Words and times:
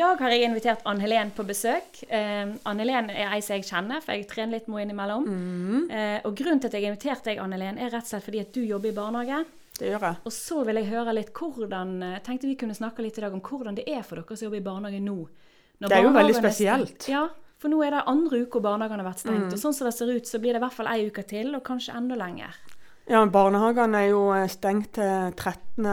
dag 0.00 0.20
har 0.24 0.32
jeg 0.34 0.48
invitert 0.48 0.82
Ann 0.88 1.00
Helen 1.02 1.30
på 1.36 1.44
besøk. 1.46 2.00
Eh, 2.08 2.50
Ann 2.68 2.82
Helen 2.82 3.10
er 3.12 3.30
ei 3.34 3.40
som 3.44 3.56
jeg 3.56 3.68
kjenner, 3.68 4.02
for 4.04 4.16
jeg 4.16 4.26
trener 4.30 4.56
litt 4.58 4.68
med 4.68 4.80
henne 4.82 4.90
innimellom. 4.90 5.26
Mm. 5.28 5.90
Eh, 5.90 6.18
og 6.28 6.34
grunnen 6.38 6.60
til 6.62 6.70
at 6.70 6.76
jeg 6.76 6.84
har 6.86 6.94
invitert 6.94 7.26
deg, 7.28 7.40
Ann 7.42 7.54
Helen, 7.56 7.78
er 7.78 7.92
rett 7.92 8.06
og 8.08 8.12
slett 8.12 8.26
fordi 8.26 8.42
at 8.42 8.52
du 8.56 8.62
jobber 8.64 8.90
i 8.92 8.96
barnehage. 8.96 9.44
Det 9.80 9.88
gjør 9.88 10.06
jeg. 10.10 10.18
Og 10.28 10.34
så 10.36 10.64
vil 10.68 10.80
jeg 10.82 10.90
høre 10.90 11.14
litt 11.16 11.30
hvordan 11.36 11.94
eh, 12.04 12.18
tenkte 12.26 12.50
vi 12.50 12.56
kunne 12.60 12.76
snakke 12.76 13.04
litt 13.04 13.20
i 13.20 13.24
dag 13.24 13.36
om 13.36 13.40
hvordan 13.44 13.78
det 13.78 13.86
er 13.88 14.02
for 14.04 14.20
dere 14.20 14.36
som 14.36 14.48
jobber 14.48 14.60
i 14.60 14.66
barnehage 14.66 15.04
nå. 15.04 15.18
Når 15.80 15.88
Det 15.88 15.96
er 15.96 16.04
jo 16.04 16.16
veldig 16.16 16.34
er 16.34 16.40
stengt. 16.40 16.58
spesielt. 16.58 17.08
Ja, 17.08 17.28
for 17.60 17.72
nå 17.72 17.80
er 17.84 17.96
det 17.96 18.02
andre 18.08 18.42
uke 18.44 18.60
og 18.60 18.66
barnehagene 18.66 19.00
har 19.04 19.10
vært 19.12 19.22
stengt. 19.24 19.46
Mm. 19.48 19.54
Og 19.56 19.62
sånn 19.62 19.76
som 19.76 19.88
det 19.88 19.94
ser 19.96 20.12
ut, 20.12 20.28
så 20.28 20.40
blir 20.42 20.52
det 20.52 20.60
i 20.60 20.64
hvert 20.66 20.76
fall 20.76 20.90
ei 20.92 21.06
uke 21.08 21.24
til, 21.28 21.54
og 21.56 21.64
kanskje 21.64 21.96
enda 21.96 22.18
lenger. 22.20 22.58
Ja, 23.10 23.24
Barnehagene 23.26 24.04
er 24.04 24.10
jo 24.12 24.26
eh, 24.36 24.46
stengt 24.52 24.92
til 24.94 25.32
13. 25.34 25.88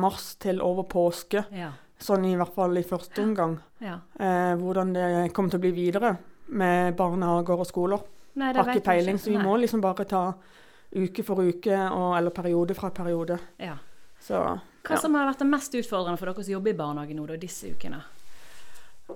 mars 0.00 0.30
til 0.40 0.62
over 0.64 0.86
påske. 0.88 1.42
Ja. 1.52 1.72
Sånn 2.04 2.26
i 2.28 2.34
hvert 2.36 2.52
fall 2.52 2.76
i 2.76 2.84
første 2.84 3.22
omgang. 3.22 3.58
ja. 3.80 3.98
Eh, 4.20 4.54
hvordan 4.60 4.92
det 4.92 5.06
kommer 5.32 5.54
til 5.54 5.60
å 5.62 5.64
bli 5.64 5.72
videre 5.72 6.16
med 6.52 6.96
barnehager 6.98 7.62
og 7.62 7.68
skoler. 7.68 8.02
Nei, 8.34 8.52
det 8.52 8.60
Har 8.60 8.74
ikke 8.74 8.90
peiling, 8.90 9.18
så 9.18 9.30
vi 9.30 9.38
Nei. 9.38 9.46
må 9.46 9.56
liksom 9.62 9.80
bare 9.80 10.04
ta 10.04 10.24
uke 10.94 11.24
for 11.24 11.40
uke, 11.42 11.78
og, 11.90 12.16
eller 12.18 12.34
periode 12.34 12.74
fra 12.74 12.90
periode. 12.90 13.38
Ja. 13.58 13.76
Så 14.20 14.40
Hva 14.84 14.96
ja. 14.96 15.00
som 15.00 15.14
har 15.16 15.28
vært 15.30 15.42
det 15.42 15.48
mest 15.48 15.74
utfordrende 15.74 16.20
for 16.20 16.30
dere 16.30 16.44
som 16.44 16.52
jobber 16.52 16.74
i 16.74 16.78
barnehage 16.78 17.16
nå, 17.16 17.26
da, 17.28 17.38
disse 17.40 17.72
ukene? 17.72 18.02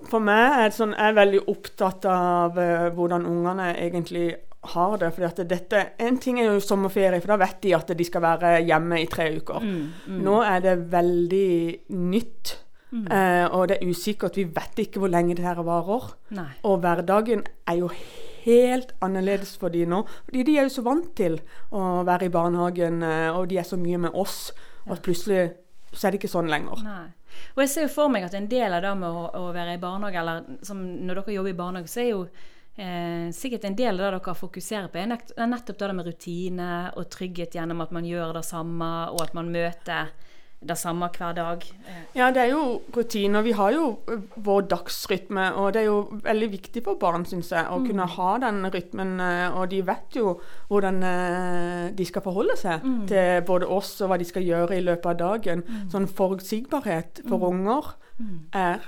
For 0.09 0.21
meg 0.21 0.59
er 0.63 0.73
sånn, 0.73 0.93
jeg 0.93 1.11
er 1.11 1.17
veldig 1.17 1.41
opptatt 1.49 2.05
av 2.09 2.57
uh, 2.57 2.89
hvordan 2.93 3.25
ungene 3.25 3.71
egentlig 3.73 4.27
har 4.73 4.97
det. 5.01 5.11
at 5.25 5.41
dette, 5.49 5.85
En 5.97 6.17
ting 6.17 6.39
er 6.39 6.51
jo 6.51 6.59
sommerferie, 6.59 7.21
for 7.21 7.33
da 7.33 7.39
vet 7.41 7.61
de 7.61 7.73
at 7.73 7.93
de 7.97 8.05
skal 8.05 8.21
være 8.21 8.59
hjemme 8.67 9.01
i 9.01 9.07
tre 9.07 9.29
uker. 9.37 9.59
Mm, 9.63 9.93
mm, 10.07 10.19
Nå 10.25 10.41
er 10.43 10.59
det 10.59 10.75
veldig 10.91 11.79
nytt, 11.89 12.57
mm. 12.91 13.05
eh, 13.07 13.45
og 13.47 13.69
det 13.71 13.77
er 13.79 13.91
usikkert. 13.91 14.39
Vi 14.39 14.47
vet 14.55 14.83
ikke 14.85 15.03
hvor 15.03 15.11
lenge 15.11 15.37
det 15.37 15.45
her 15.45 15.61
varer. 15.65 16.11
Nei. 16.35 16.49
Og 16.67 16.81
hverdagen 16.83 17.45
er 17.69 17.79
jo 17.81 17.91
helt 18.45 18.93
annerledes 19.05 19.55
for 19.59 19.73
de 19.73 19.85
nå. 19.89 20.03
Fordi 20.27 20.43
de 20.47 20.57
er 20.57 20.67
jo 20.67 20.75
så 20.79 20.85
vant 20.85 21.11
til 21.17 21.39
å 21.75 22.03
være 22.07 22.29
i 22.29 22.33
barnehagen, 22.33 23.01
eh, 23.03 23.29
og 23.33 23.49
de 23.51 23.59
er 23.61 23.67
så 23.67 23.79
mye 23.79 24.01
med 24.07 24.17
oss. 24.17 24.49
Og 24.87 24.97
at 24.97 25.05
plutselig 25.05 25.49
så 25.93 26.07
er 26.07 26.13
det 26.13 26.21
ikke 26.21 26.31
sånn 26.31 26.51
lenger. 26.51 26.83
Nei. 26.85 27.07
Og 27.55 27.63
jeg 27.63 27.71
ser 27.71 27.85
jo 27.85 27.93
for 27.93 28.11
meg 28.11 28.25
at 28.25 28.35
en 28.37 28.47
del 28.49 28.73
av 28.73 28.83
det 28.83 28.93
med 28.99 29.09
å, 29.09 29.25
å 29.37 29.49
være 29.55 29.75
i 29.77 29.81
barnehage, 29.81 30.21
eller 30.21 30.65
som 30.65 30.81
når 30.81 31.21
dere 31.21 31.35
jobber 31.37 31.53
i 31.53 31.59
barnehage, 31.59 31.91
så 31.91 32.01
er 32.03 32.09
jo 32.09 32.23
eh, 32.79 33.29
sikkert 33.35 33.67
en 33.69 33.77
del 33.77 33.93
av 33.93 34.01
det 34.01 34.09
dere 34.17 34.35
fokuserer 34.37 34.89
på, 34.91 35.01
er 35.01 35.13
er 35.13 35.51
nettopp 35.51 35.79
det 35.81 35.91
med 35.97 36.09
rutine 36.09 36.71
og 36.97 37.09
trygghet 37.13 37.57
gjennom 37.59 37.85
at 37.85 37.93
man 37.95 38.07
gjør 38.07 38.35
det 38.39 38.45
samme, 38.47 38.89
og 39.13 39.23
at 39.25 39.37
man 39.37 39.51
møter 39.53 40.11
det 40.61 40.75
samme 40.77 41.07
hver 41.15 41.33
dag. 41.37 41.63
Eh, 41.87 41.99
Ja, 42.15 42.31
det 42.35 42.41
er 42.41 42.49
jo 42.51 42.81
rutiner. 42.95 43.41
Vi 43.45 43.51
har 43.55 43.71
jo 43.71 43.99
vår 44.43 44.67
dagsrytme, 44.67 45.53
og 45.55 45.73
det 45.73 45.81
er 45.81 45.85
jo 45.85 46.19
veldig 46.23 46.49
viktig 46.51 46.83
for 46.83 46.95
barn, 46.99 47.23
syns 47.25 47.49
jeg, 47.51 47.63
å 47.71 47.79
kunne 47.85 48.05
ha 48.05 48.37
den 48.43 48.65
rytmen. 48.73 49.19
Og 49.55 49.69
de 49.71 49.81
vet 49.87 50.15
jo 50.19 50.39
hvordan 50.67 50.99
de 51.95 52.05
skal 52.05 52.21
forholde 52.21 52.57
seg 52.59 52.81
til 53.07 53.41
både 53.47 53.65
oss 53.71 54.01
og 54.01 54.09
hva 54.11 54.17
de 54.19 54.25
skal 54.25 54.43
gjøre 54.43 54.75
i 54.77 54.83
løpet 54.83 55.05
av 55.05 55.17
dagen. 55.17 55.63
Sånn 55.89 56.07
forutsigbarhet 56.07 57.23
for 57.29 57.39
unger 57.49 57.93
er 58.53 58.79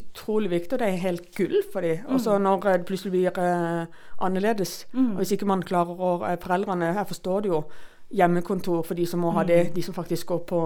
utrolig 0.00 0.48
viktig, 0.50 0.72
og 0.72 0.78
det 0.80 0.88
er 0.88 1.02
helt 1.04 1.34
gull 1.36 1.58
for 1.72 1.84
dem. 1.84 1.98
Og 2.08 2.20
så 2.24 2.38
når 2.40 2.62
det 2.64 2.86
plutselig 2.88 3.12
blir 3.12 3.88
annerledes, 4.24 4.86
og 4.94 5.18
hvis 5.20 5.32
ikke 5.36 5.46
man 5.46 5.62
klarer 5.62 6.00
å 6.00 6.12
Foreldrene, 6.40 6.94
jeg 6.96 7.06
forstår 7.12 7.42
det 7.42 7.50
jo, 7.52 7.64
hjemmekontor 8.12 8.82
for 8.86 8.98
de 8.98 9.06
som 9.08 9.22
må 9.24 9.32
ha 9.36 9.44
det, 9.48 9.72
de 9.74 9.82
som 9.82 9.96
faktisk 9.96 10.26
går 10.32 10.42
på 10.48 10.60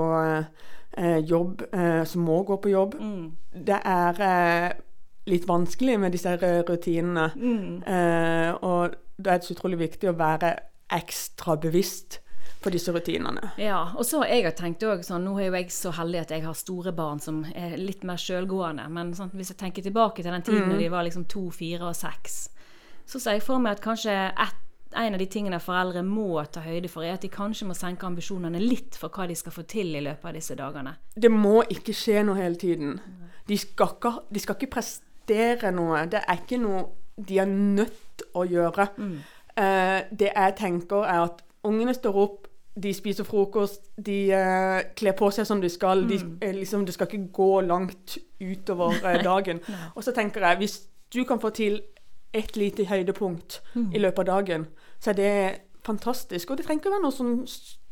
eh, 0.97 1.19
jobb, 1.25 1.63
eh, 1.73 2.03
som 2.05 2.27
må 2.27 2.43
gå 2.49 2.59
på 2.63 2.73
jobb. 2.73 2.97
Det 3.71 3.81
er 3.93 4.23
eh, 4.27 4.69
litt 5.31 5.49
vanskelig 5.49 5.99
med 6.01 6.15
disse 6.15 6.37
eh, 6.37 6.61
rutinene. 6.67 7.31
Eh, 7.87 8.53
og 8.61 8.97
da 9.17 9.33
er 9.35 9.41
det 9.41 9.49
så 9.49 9.57
utrolig 9.57 9.81
viktig 9.87 10.11
å 10.11 10.17
være 10.19 10.55
ekstra 10.97 11.57
bevisst 11.59 12.21
på 12.63 12.71
disse 12.73 12.93
rutinene. 12.95 13.53
Ja, 13.61 13.93
og 13.95 14.07
så 14.07 14.23
har 14.23 14.33
jeg 14.33 14.55
tenkt 14.59 14.83
også, 14.87 15.13
sånn, 15.13 15.27
Nå 15.27 15.37
er 15.39 15.49
jo 15.49 15.57
jeg 15.59 15.73
så 15.75 15.93
heldig 15.95 16.23
at 16.25 16.35
jeg 16.35 16.45
har 16.47 16.57
store 16.57 16.93
barn 16.97 17.21
som 17.23 17.43
er 17.55 17.77
litt 17.79 18.05
mer 18.07 18.21
sjølgående. 18.21 18.87
Men 18.93 19.13
sånn, 19.15 19.33
hvis 19.37 19.53
jeg 19.53 19.61
tenker 19.61 19.87
tilbake 19.87 20.23
til 20.23 20.33
den 20.35 20.47
tiden 20.47 20.71
når 20.71 20.83
de 20.83 20.93
var 20.93 21.07
liksom 21.07 21.27
to, 21.31 21.49
fire 21.55 21.91
og 21.91 21.99
seks, 21.99 22.47
så 23.07 23.23
ser 23.23 23.39
jeg 23.39 23.47
for 23.47 23.63
meg 23.63 23.77
at 23.77 23.85
kanskje 23.85 24.15
ett 24.31 24.63
en 24.97 25.17
av 25.17 25.21
de 25.21 25.29
tingene 25.31 25.61
foreldre 25.63 26.03
må 26.07 26.43
ta 26.53 26.63
høyde 26.65 26.91
for, 26.93 27.05
er 27.05 27.17
at 27.17 27.25
de 27.25 27.31
kanskje 27.33 27.69
må 27.69 27.77
senke 27.77 28.09
ambisjonene 28.09 28.61
litt 28.63 28.99
for 28.99 29.13
hva 29.13 29.29
de 29.29 29.37
skal 29.39 29.55
få 29.55 29.67
til 29.69 29.95
i 29.95 30.03
løpet 30.05 30.31
av 30.31 30.37
disse 30.37 30.57
dagene. 30.59 30.97
Det 31.15 31.31
må 31.33 31.61
ikke 31.73 31.95
skje 31.97 32.25
noe 32.27 32.41
hele 32.41 32.61
tiden. 32.61 32.99
De 33.47 33.59
skal 33.61 33.97
ikke, 33.97 34.13
de 34.33 34.43
skal 34.43 34.59
ikke 34.59 34.73
prestere 34.79 35.73
noe. 35.75 36.07
Det 36.11 36.23
er 36.25 36.43
ikke 36.43 36.61
noe 36.63 36.85
de 37.17 37.39
er 37.41 37.49
nødt 37.49 38.27
å 38.37 38.45
gjøre. 38.49 38.91
Eh, 39.57 40.01
det 40.11 40.33
jeg 40.33 40.57
tenker, 40.59 41.05
er 41.05 41.25
at 41.29 41.41
ungene 41.67 41.95
står 41.97 42.21
opp, 42.21 42.47
de 42.83 42.93
spiser 42.95 43.25
frokost, 43.25 43.87
de 44.07 44.17
eh, 44.37 44.81
kler 44.97 45.17
på 45.17 45.31
seg 45.33 45.47
som 45.49 45.61
de 45.63 45.71
skal. 45.73 46.05
De, 46.09 46.19
eh, 46.45 46.53
liksom, 46.55 46.85
det 46.85 46.95
skal 46.95 47.09
ikke 47.09 47.33
gå 47.33 47.53
langt 47.65 48.19
utover 48.41 48.99
eh, 49.01 49.23
dagen. 49.31 49.63
Og 49.95 50.05
så 50.05 50.13
tenker 50.13 50.45
jeg, 50.45 50.61
hvis 50.61 50.77
du 51.15 51.23
kan 51.25 51.41
få 51.41 51.51
til 51.57 51.81
et 52.37 52.57
lite 52.57 52.85
høydepunkt 52.85 53.63
i 53.95 53.99
løpet 54.03 54.19
av 54.19 54.27
dagen, 54.29 54.67
så 55.01 55.13
er 55.13 55.21
det 55.21 55.33
fantastisk. 55.87 56.51
Og 56.51 56.59
det 56.59 56.67
trenger 56.67 56.83
ikke 56.83 56.95
være 56.97 57.05
noen 57.05 57.15
sånne 57.15 57.47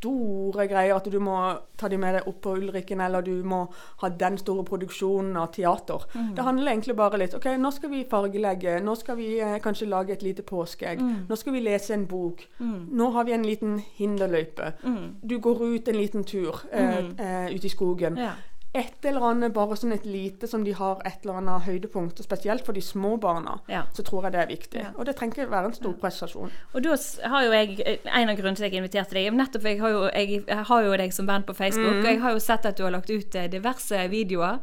store 0.05 0.67
greier, 0.69 0.93
at 0.99 1.07
du 1.09 1.17
må 1.23 1.37
ta 1.81 1.89
dem 1.89 2.03
med 2.05 2.19
deg 2.19 2.27
opp 2.29 2.41
på 2.45 2.57
Ulriken, 2.59 3.01
eller 3.01 3.25
du 3.25 3.39
må 3.47 3.63
ha 4.03 4.11
den 4.11 4.37
store 4.41 4.65
produksjonen 4.69 5.37
av 5.41 5.53
teater. 5.55 6.05
Det 6.37 6.45
handler 6.45 6.73
egentlig 6.75 6.97
bare 6.99 7.21
litt 7.23 7.37
OK, 7.39 7.47
nå 7.57 7.71
skal 7.73 7.93
vi 7.95 8.03
fargelegge, 8.11 8.75
nå 8.85 8.97
skal 9.01 9.17
vi 9.17 9.29
eh, 9.41 9.57
kanskje 9.65 9.89
lage 9.89 10.13
et 10.13 10.25
lite 10.27 10.45
påskeegg, 10.45 11.01
nå 11.31 11.39
skal 11.41 11.57
vi 11.57 11.63
lese 11.65 11.95
en 11.97 12.05
bok, 12.11 12.45
nå 12.61 13.11
har 13.17 13.25
vi 13.31 13.37
en 13.39 13.47
liten 13.49 13.79
hinderløype. 13.97 14.75
Du 15.23 15.39
går 15.39 15.63
ut 15.71 15.89
en 15.89 15.97
liten 16.03 16.25
tur 16.29 16.67
eh, 16.73 16.99
eh, 16.99 17.55
ut 17.55 17.65
i 17.65 17.73
skogen. 17.73 18.19
Ja. 18.21 18.35
Et 18.75 19.05
eller 19.07 19.23
annet, 19.31 19.53
bare 19.55 19.77
sånn 19.79 19.93
et 19.95 20.05
lite 20.05 20.49
som 20.51 20.65
de 20.67 20.73
har 20.75 20.99
et 21.07 21.21
eller 21.23 21.37
annet 21.39 21.63
høydepunkt. 21.69 22.19
og 22.19 22.25
Spesielt 22.27 22.65
for 22.67 22.73
de 22.75 22.81
små 22.83 23.17
barna, 23.21 23.61
Ja. 23.69 23.83
så 23.95 24.03
tror 24.03 24.25
jeg 24.25 24.33
det 24.33 24.41
er 24.41 24.47
viktig. 24.51 24.81
Ja. 24.83 24.91
Og 24.99 25.07
det 25.07 25.15
trenger 25.17 25.45
ikke 25.45 25.51
være 25.51 25.67
en 25.67 25.75
stor 25.75 25.93
prestasjon. 25.93 26.51
Og 26.75 26.83
da 26.83 26.97
har 27.29 27.45
jo 27.45 27.53
jeg 27.53 27.99
En 28.05 28.29
av 28.29 28.37
grunnene 28.37 28.57
til 28.57 28.65
at 28.65 28.73
jeg 28.73 28.83
inviterte 28.83 29.15
deg, 29.15 29.33
nettopp 29.33 29.63
jeg 29.63 29.81
har 29.81 29.91
jo, 29.91 30.03
jeg, 30.13 30.45
jeg 30.49 30.65
har 30.65 30.83
jo 30.83 30.97
deg 30.97 31.13
som 31.13 31.27
venn 31.27 31.43
på 31.47 31.55
Facebook, 31.55 31.95
og 32.03 32.05
jeg 32.05 32.21
har 32.21 32.33
jo 32.33 32.39
sett 32.39 32.67
at 32.67 32.77
du 32.77 32.83
har 32.83 32.91
lagt 32.91 33.11
ut 33.11 33.35
eh, 33.35 33.47
diverse 33.49 34.09
videoer 34.11 34.59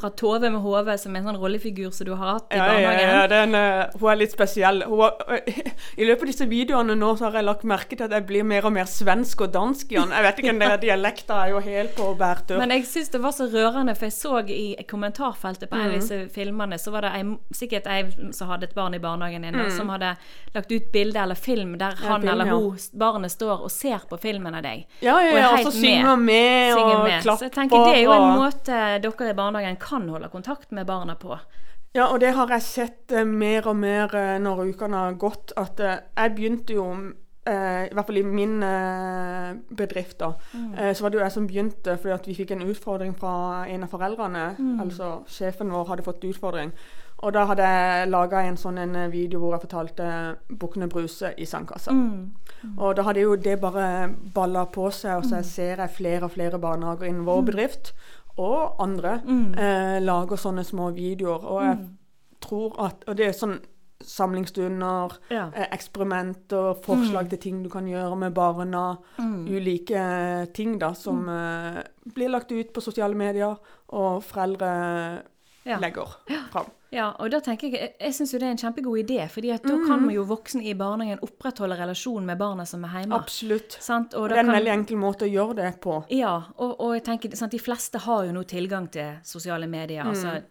fra 0.00 0.10
Tove 0.10 0.50
med 0.50 0.60
Hove 0.60 0.96
som 0.98 1.14
er 1.16 1.20
en 1.20 1.26
sånn 1.32 1.40
rollefigur 1.42 1.90
som 1.92 2.06
du 2.06 2.14
har 2.14 2.34
hatt 2.38 2.52
i 2.52 2.56
Ja, 2.56 2.66
ja, 2.66 2.72
barnehagen. 2.72 3.10
ja, 3.10 3.26
den, 3.26 3.54
eh, 3.54 3.98
hun 3.98 4.10
er 4.12 4.16
litt 4.16 4.32
spesiell. 4.32 4.82
Har, 4.84 5.16
I 5.98 6.04
løpet 6.06 6.22
av 6.22 6.26
disse 6.30 6.46
videoene 6.48 6.94
nå 6.96 7.16
så 7.18 7.24
har 7.30 7.32
jeg 7.40 7.44
lagt 7.44 7.64
merke 7.64 7.96
til 7.96 8.04
at 8.04 8.10
jeg 8.12 8.26
blir 8.26 8.44
mer 8.44 8.64
og 8.64 8.72
mer 8.72 8.84
svensk 8.86 9.40
og 9.40 9.52
dansk 9.52 9.90
igjen. 9.92 10.10
Jeg 10.14 10.22
vet 10.22 10.38
ikke, 10.38 10.54
den 10.54 10.58
der 10.60 10.76
dialekta 10.86 11.42
er 11.46 11.50
jo 11.50 11.60
helt 11.60 11.94
på 11.96 12.14
bærtur. 12.18 12.58
Men 12.58 12.70
jeg 12.70 12.86
syns 12.86 13.08
det 13.10 13.20
var 13.22 13.32
så 13.32 13.48
rørende, 13.56 13.94
for 13.96 14.06
jeg 14.06 14.12
så 14.12 14.38
i 14.52 14.76
kommentarfeltet 14.88 15.70
på 15.70 15.76
en 15.76 15.86
av 15.86 15.92
Mm. 15.92 16.00
disse 16.00 16.28
filmene, 16.34 16.78
så 16.78 16.90
var 16.92 17.00
det 17.02 17.10
ei, 17.14 17.22
sikkert 17.52 17.86
ei 17.86 18.30
som 18.32 18.48
hadde 18.48 18.64
et 18.68 18.74
barn 18.74 18.94
i 18.94 18.98
barnehagen 18.98 19.44
inne, 19.44 19.64
Mm. 19.66 19.76
som 19.76 19.88
hadde 19.88 20.16
lagt 20.54 20.70
ut 20.72 20.92
bilde 20.92 21.16
eller 21.22 21.34
film 21.34 21.78
der 21.78 21.94
han 21.96 22.20
film, 22.22 22.32
eller 22.32 22.46
ja. 22.46 22.60
barnet 22.98 23.30
står 23.30 23.62
og 23.64 23.70
ser 23.70 23.98
på 24.08 24.18
filmen 24.20 24.54
av 24.54 24.62
deg. 24.62 24.86
Ja, 25.00 25.18
ja, 25.20 25.30
og 25.32 25.38
ja, 25.38 25.48
og 25.52 25.58
og 25.66 25.72
så 25.72 25.80
synger 25.80 26.16
med 26.18 26.74
Synger 26.74 26.96
og 26.96 27.22
klapper. 27.22 27.36
Så 27.38 27.42
jeg 27.42 27.52
tenker 27.52 27.84
det 27.86 27.96
er 27.98 28.02
jo 28.04 28.12
en 28.12 28.22
og- 28.22 28.38
måte 28.38 29.00
dere 29.02 29.30
i 29.30 29.32
barnehagen 29.34 29.76
kan 29.78 30.08
holde 30.08 30.28
kontakt 30.28 30.72
med 30.72 30.86
barna 30.86 31.14
på. 31.16 31.38
Ja, 31.94 32.06
og 32.12 32.20
det 32.20 32.34
har 32.34 32.46
jeg 32.48 32.60
sett 32.62 33.12
eh, 33.12 33.24
mer 33.24 33.66
og 33.68 33.76
mer 33.76 34.14
eh, 34.14 34.38
når 34.38 34.74
ukene 34.74 34.94
har 34.96 35.12
gått. 35.14 35.52
At 35.56 35.80
eh, 35.80 35.98
jeg 36.16 36.34
begynte 36.36 36.74
jo 36.74 37.12
I 37.46 37.94
hvert 37.94 38.06
fall 38.06 38.16
i 38.18 38.22
min 38.26 38.62
eh, 38.62 39.54
bedrift, 39.76 40.18
da. 40.20 40.32
eh, 40.76 40.92
så 40.94 41.02
var 41.02 41.10
det 41.10 41.18
jo 41.18 41.24
jeg 41.24 41.32
som 41.32 41.46
begynte 41.46 41.96
fordi 41.98 42.14
at 42.14 42.26
vi 42.26 42.34
fikk 42.34 42.50
en 42.56 42.66
utfordring 42.66 43.14
fra 43.16 43.66
en 43.70 43.82
av 43.86 43.88
foreldrene. 43.92 44.46
Altså 44.82 45.22
sjefen 45.26 45.70
vår 45.70 45.86
hadde 45.92 46.02
fått 46.06 46.24
utfordring. 46.24 46.72
Og 47.24 47.32
da 47.32 47.46
hadde 47.48 47.64
jeg 47.64 48.08
laga 48.10 48.42
en 48.44 48.56
sånn 48.60 48.76
en 48.78 48.94
eh, 48.94 49.08
video 49.08 49.38
hvor 49.40 49.54
jeg 49.54 49.62
fortalte 49.64 50.08
Bukkene 50.50 50.88
Bruse 50.92 51.30
i 51.38 51.46
sandkassa. 51.48 51.92
Og 52.78 52.96
da 52.96 53.02
hadde 53.06 53.20
jo 53.22 53.36
det 53.36 53.60
bare 53.60 54.10
balla 54.34 54.66
på 54.66 54.90
seg, 54.92 55.16
og 55.16 55.24
så 55.24 55.40
ser 55.42 55.80
jeg 55.80 55.94
flere 55.96 56.24
og 56.24 56.34
flere 56.34 56.58
barnehager 56.60 57.06
innen 57.08 57.24
vår 57.24 57.42
bedrift. 57.52 57.94
Og 58.36 58.76
andre 58.84 59.20
eh, 59.56 59.96
lager 60.04 60.36
sånne 60.36 60.64
små 60.64 60.90
videoer. 60.92 61.40
Og 61.46 61.62
jeg 61.64 61.78
tror 62.44 62.76
at 62.84 63.04
Og 63.08 63.16
det 63.16 63.26
er 63.26 63.32
sånn 63.32 63.60
samlingsstunder, 64.00 65.12
Ja. 65.30 65.50
eh, 65.54 65.66
eksperimenter, 65.72 66.74
forslag 66.84 67.28
til 67.30 67.38
ting 67.38 67.62
du 67.62 67.68
kan 67.70 67.86
gjøre 67.86 68.16
med 68.16 68.34
barna. 68.34 68.98
Ulike 69.18 70.52
ting 70.54 70.78
da 70.78 70.92
som 70.94 71.28
eh, 71.28 71.82
blir 72.14 72.28
lagt 72.30 72.52
ut 72.52 72.72
på 72.72 72.80
sosiale 72.82 73.14
medier, 73.14 73.56
og 73.88 74.22
foreldre 74.24 75.22
Ja. 75.66 75.78
legger 75.78 76.06
fram. 76.52 76.66
Ja, 76.92 77.08
og 77.18 77.30
da 77.32 77.40
tenker 77.40 77.68
jeg, 77.72 77.94
jeg 78.00 78.12
syns 78.14 78.30
det 78.30 78.42
er 78.42 78.52
en 78.52 78.56
kjempegod 78.56 79.00
idé, 79.02 79.28
fordi 79.28 79.50
at 79.52 79.62
da 79.64 79.74
kan 79.88 80.00
man 80.06 80.14
jo 80.14 80.22
voksne 80.24 80.62
i 80.62 80.72
barnehagen 80.74 81.18
opprettholde 81.20 81.74
relasjonen 81.76 82.24
med 82.24 82.38
barna 82.38 82.64
som 82.64 82.84
er 82.84 82.88
hjemme. 83.02 83.12
Absolutt. 83.18 83.76
Sant? 83.80 84.14
Og 84.14 84.28
Det 84.28 84.36
er 84.36 84.40
en 84.44 84.46
kan, 84.46 84.54
veldig 84.54 84.72
enkel 84.72 84.96
måte 84.96 85.26
å 85.26 85.32
gjøre 85.32 85.56
det 85.56 85.80
på. 85.80 86.04
ja, 86.10 86.36
og, 86.56 86.76
og 86.80 86.94
jeg 86.94 87.02
tenker, 87.04 87.34
sant, 87.36 87.50
de 87.50 87.58
fleste 87.58 87.98
har 87.98 88.24
jo 88.26 88.32
nå 88.32 88.44
tilgang 88.46 88.88
til 88.90 89.18
sosiale 89.24 89.66
medier, 89.66 90.04
Mm. 90.04 90.10
altså 90.10 90.42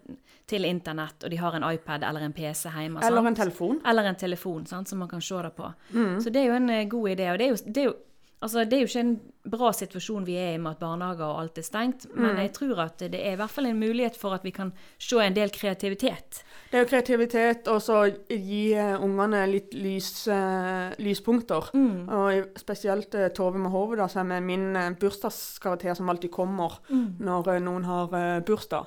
til 0.46 0.66
internett, 0.66 1.24
og 1.24 1.32
de 1.32 1.38
har 1.42 1.56
en 1.58 1.66
iPad 1.72 2.04
eller 2.06 2.26
en 2.26 2.34
PC 2.34 2.70
hjemme. 2.70 3.02
Eller 3.02 3.22
sant? 3.22 3.28
en 3.28 3.36
telefon. 3.36 3.80
Eller 3.86 4.10
en 4.10 4.16
telefon, 4.16 4.66
sant, 4.70 4.90
som 4.90 5.00
man 5.02 5.10
kan 5.10 5.22
se 5.22 5.42
det 5.42 5.54
på. 5.58 5.72
Mm. 5.92 6.20
Så 6.22 6.30
det 6.30 6.44
er 6.44 6.52
jo 6.52 6.58
en 6.60 6.70
eh, 6.70 6.88
god 6.90 7.10
idé. 7.10 7.32
Og 7.32 7.40
det 7.40 7.48
er 7.48 7.56
jo, 7.56 7.62
det 7.66 7.82
er 7.82 7.88
jo 7.90 7.96
Altså, 8.44 8.66
det 8.68 8.74
er 8.74 8.82
jo 8.84 8.90
ikke 8.90 9.00
en 9.00 9.20
bra 9.50 9.70
situasjon 9.74 10.26
vi 10.28 10.36
er 10.38 10.52
i 10.54 10.58
med 10.62 10.72
at 10.76 10.80
barnehager 10.80 11.24
og 11.26 11.40
alt 11.42 11.58
er 11.58 11.64
stengt, 11.66 12.06
Mm. 12.12 12.22
men 12.22 12.38
jeg 12.38 12.52
tror 12.54 12.80
at 12.84 12.98
det 13.00 13.16
er 13.16 13.32
i 13.34 13.36
hvert 13.40 13.50
fall 13.50 13.66
en 13.66 13.80
mulighet 13.80 14.18
for 14.18 14.34
at 14.36 14.44
vi 14.44 14.52
kan 14.52 14.74
se 15.00 15.16
en 15.24 15.34
del 15.34 15.50
kreativitet. 15.50 16.44
Det 16.72 16.78
er 16.78 16.84
jo 16.84 16.90
kreativitet, 16.90 17.68
og 17.72 17.82
så 17.82 18.02
gi 18.30 18.74
eh, 18.74 19.00
ungene 19.02 19.46
litt 19.50 19.74
lys, 19.74 20.28
uh, 20.28 20.92
lyspunkter. 21.00 21.70
Mm. 21.74 22.10
Og 22.10 22.60
spesielt 22.60 23.16
uh, 23.16 23.30
Tove 23.34 23.58
med 23.58 23.72
hodet, 23.72 23.98
da, 24.04 24.08
som 24.08 24.32
er 24.32 24.42
min 24.42 24.76
uh, 24.76 24.90
bursdagskarakter 25.00 25.96
som 25.96 26.10
alltid 26.10 26.32
kommer 26.32 26.80
Mm. 26.90 27.16
når 27.20 27.60
noen 27.62 27.84
har 27.86 28.42
bursdag. 28.46 28.86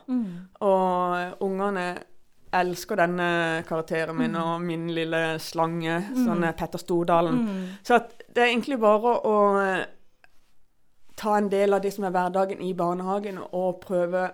Og 0.61 1.17
eh, 1.19 1.33
ungene 1.41 1.89
elsker 2.53 2.97
denne 2.97 3.63
karakteren 3.69 4.17
min 4.17 4.33
Mm. 4.33 4.43
og 4.43 4.61
min 4.63 4.89
lille 4.95 5.39
slange, 5.39 5.99
sånn 6.15 6.45
eh, 6.45 6.53
Petter 6.53 6.79
Stordalen. 6.79 7.35
Mm. 7.45 7.67
Så 7.83 7.99
det 8.33 8.43
er 8.43 8.47
egentlig 8.53 8.79
bare 8.81 9.15
å 9.25 9.37
eh, 9.63 9.85
ta 11.17 11.37
en 11.37 11.49
del 11.49 11.75
av 11.75 11.83
det 11.83 11.93
som 11.93 12.05
er 12.05 12.11
hverdagen 12.15 12.61
i 12.63 12.73
barnehagen, 12.75 13.39
og 13.53 13.81
prøve 13.81 14.31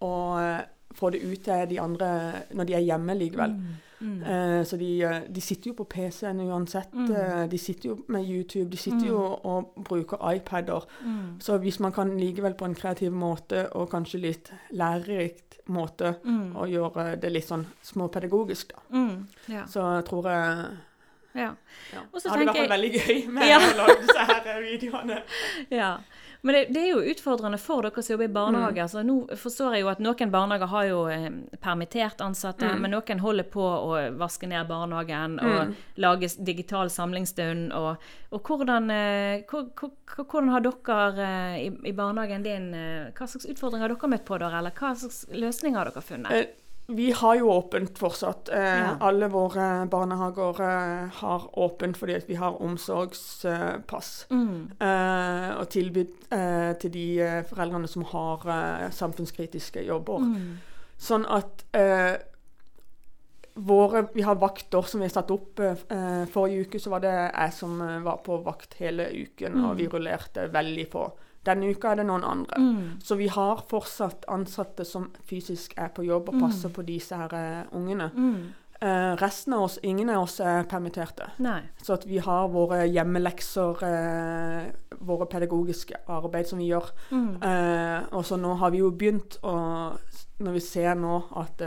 å 0.00 0.14
eh, 0.38 0.62
få 0.94 1.10
det 1.10 1.22
ut 1.22 1.44
til 1.44 1.66
de 1.68 1.78
andre 1.80 2.08
når 2.54 2.64
de 2.64 2.74
er 2.74 2.86
hjemme 2.86 3.14
likevel. 3.18 3.50
Mm. 3.50 3.76
Eh, 4.00 4.62
så 4.64 4.76
de, 4.78 5.02
eh, 5.02 5.20
de 5.28 5.40
sitter 5.40 5.70
jo 5.70 5.74
på 5.74 5.84
PC-en 5.90 6.40
uansett. 6.40 6.92
Mm. 6.94 7.10
eh, 7.16 7.46
De 7.48 7.58
sitter 7.58 7.88
jo 7.88 7.96
med 8.08 8.24
YouTube, 8.30 8.70
de 8.70 8.76
sitter 8.76 9.06
jo 9.06 9.18
og 9.44 9.72
bruker 9.84 10.16
iPader. 10.34 10.86
Mm. 11.04 11.40
Så 11.40 11.58
hvis 11.58 11.80
man 11.80 11.92
kan 11.92 12.16
likevel 12.18 12.54
på 12.54 12.64
en 12.64 12.74
kreativ 12.74 13.10
måte, 13.12 13.66
og 13.74 13.90
kanskje 13.90 14.20
litt 14.20 14.50
lærerikt 14.72 15.58
måte, 15.68 16.14
Mm. 16.24 16.56
og 16.56 16.68
gjøre 16.68 17.20
det 17.20 17.32
litt 17.32 17.44
sånn 17.48 17.66
småpedagogisk, 17.82 18.72
da, 18.72 18.80
Mm. 18.98 19.26
Ja. 19.48 19.64
så 19.66 20.02
tror 20.06 20.24
jeg 20.30 20.66
ja. 21.34 21.54
ja. 21.92 22.00
Det 22.12 22.30
hadde 22.30 22.46
fall 22.54 22.68
veldig 22.68 22.92
gøy 22.94 23.28
med 23.30 23.48
Ja. 23.48 23.58
å 23.58 23.76
lage 23.76 24.00
disse 24.00 24.18
her 24.18 24.60
videoene. 24.62 25.22
Ja. 25.70 25.98
Men 26.42 26.54
det, 26.54 26.60
det 26.74 26.82
er 26.84 26.90
jo 26.92 27.00
utfordrende 27.12 27.58
for 27.58 27.82
dere 27.82 28.02
som 28.02 28.12
jobber 28.14 28.24
i 28.28 28.32
barnehage. 28.34 28.82
Altså, 28.84 29.02
nå 29.02 29.16
forstår 29.36 29.74
jeg 29.74 29.82
jo 29.82 29.88
at 29.90 29.98
noen 29.98 30.30
barnehager 30.30 30.70
har 30.70 30.84
jo 30.86 31.00
eh, 31.10 31.28
permittert 31.60 32.20
ansatte, 32.22 32.62
men 32.78 32.90
noen 32.94 33.18
holder 33.24 33.42
på 33.50 33.64
å 33.64 33.96
vaske 34.20 34.46
ned 34.46 34.68
barnehagen 34.68 35.38
og 35.40 35.74
lage 35.96 36.28
digital 36.38 36.88
samlingsstund. 36.94 37.72
Og, 37.74 37.96
og 38.30 38.42
hvordan, 38.46 38.90
eh, 38.90 39.42
hvor- 39.50 39.66
hvor- 39.74 40.24
hvordan 40.30 40.48
har 40.54 40.60
dere 40.60 41.26
eh, 41.26 41.66
i, 41.66 41.88
i 41.90 41.92
barnehagen 41.92 42.42
din 42.46 42.72
eh, 42.74 43.10
Hva 43.18 43.26
slags 43.26 43.46
utfordringer 43.50 43.88
har 43.88 43.96
dere 43.96 44.08
møtt 44.14 44.24
på 44.24 44.38
der, 44.38 44.54
eller 44.58 44.70
hva 44.70 44.94
slags 44.94 45.26
løsninger 45.32 45.76
har 45.78 45.90
dere 45.90 46.02
funnet? 46.02 46.32
Vi 46.90 47.10
har 47.12 47.34
jo 47.36 47.50
åpent 47.52 47.98
fortsatt. 48.00 48.48
Eh, 48.48 48.78
Ja. 48.80 48.94
Alle 49.00 49.28
våre 49.28 49.86
barnehager 49.86 50.60
eh, 50.64 51.08
har 51.20 51.58
åpent 51.58 51.96
fordi 52.00 52.16
vi 52.26 52.34
har 52.40 52.56
omsorgspass. 52.64 54.26
Mm. 54.30 54.70
Eh, 54.80 55.50
og 55.60 55.68
tilbud 55.68 56.08
eh, 56.32 56.72
til 56.80 56.90
de 56.94 57.04
eh, 57.20 57.42
foreldrene 57.44 57.88
som 57.92 58.06
har 58.08 58.40
eh, 58.48 58.88
samfunnskritiske 58.90 59.84
jobber. 59.84 60.24
Mm. 60.24 60.56
Sånn 60.98 61.26
at 61.28 61.64
eh, 61.76 62.16
våre 63.58 64.06
Vi 64.14 64.22
har 64.22 64.36
vakter 64.38 64.82
som 64.86 65.00
vi 65.00 65.08
har 65.10 65.12
satt 65.18 65.30
opp. 65.34 65.60
Eh, 65.60 66.24
forrige 66.32 66.68
uke 66.68 66.80
så 66.80 66.90
var 66.94 67.00
det 67.04 67.12
jeg 67.12 67.52
som 67.52 67.78
var 68.04 68.22
på 68.24 68.40
vakt 68.46 68.78
hele 68.80 69.10
uken, 69.12 69.60
og 69.64 69.76
vi 69.76 69.88
rullerte 69.92 70.48
veldig 70.54 70.88
på. 70.92 71.08
Denne 71.48 71.72
uka 71.72 71.92
er 71.92 72.02
det 72.02 72.06
noen 72.08 72.26
andre. 72.26 72.60
Mm. 72.60 72.86
Så 73.04 73.16
vi 73.18 73.28
har 73.32 73.64
fortsatt 73.70 74.26
ansatte 74.32 74.86
som 74.88 75.08
fysisk 75.28 75.76
er 75.80 75.92
på 75.94 76.04
jobb 76.06 76.32
og 76.32 76.40
passer 76.42 76.72
på 76.74 76.84
disse 76.86 77.16
her 77.16 77.32
uh, 77.34 77.76
ungene. 77.76 78.10
Mm. 78.14 78.40
Uh, 78.78 79.14
resten 79.18 79.56
av 79.56 79.64
oss, 79.66 79.78
ingen 79.82 80.10
av 80.14 80.26
oss 80.26 80.36
er 80.44 80.68
permitterte. 80.70 81.32
Nei. 81.42 81.60
Så 81.82 81.96
at 81.96 82.06
vi 82.06 82.20
har 82.22 82.52
våre 82.52 82.84
hjemmelekser, 82.86 83.82
uh, 83.82 84.94
våre 85.08 85.26
pedagogiske 85.30 86.04
arbeid 86.14 86.50
som 86.50 86.62
vi 86.62 86.70
gjør. 86.70 86.92
Mm. 87.10 87.34
Og 88.14 88.24
så 88.26 88.38
nå 88.38 88.54
har 88.60 88.74
vi 88.74 88.82
jo 88.82 88.94
begynt 88.94 89.40
å 89.46 89.56
Når 90.38 90.54
vi 90.54 90.60
ser 90.62 90.94
nå 90.94 91.16
at 91.34 91.62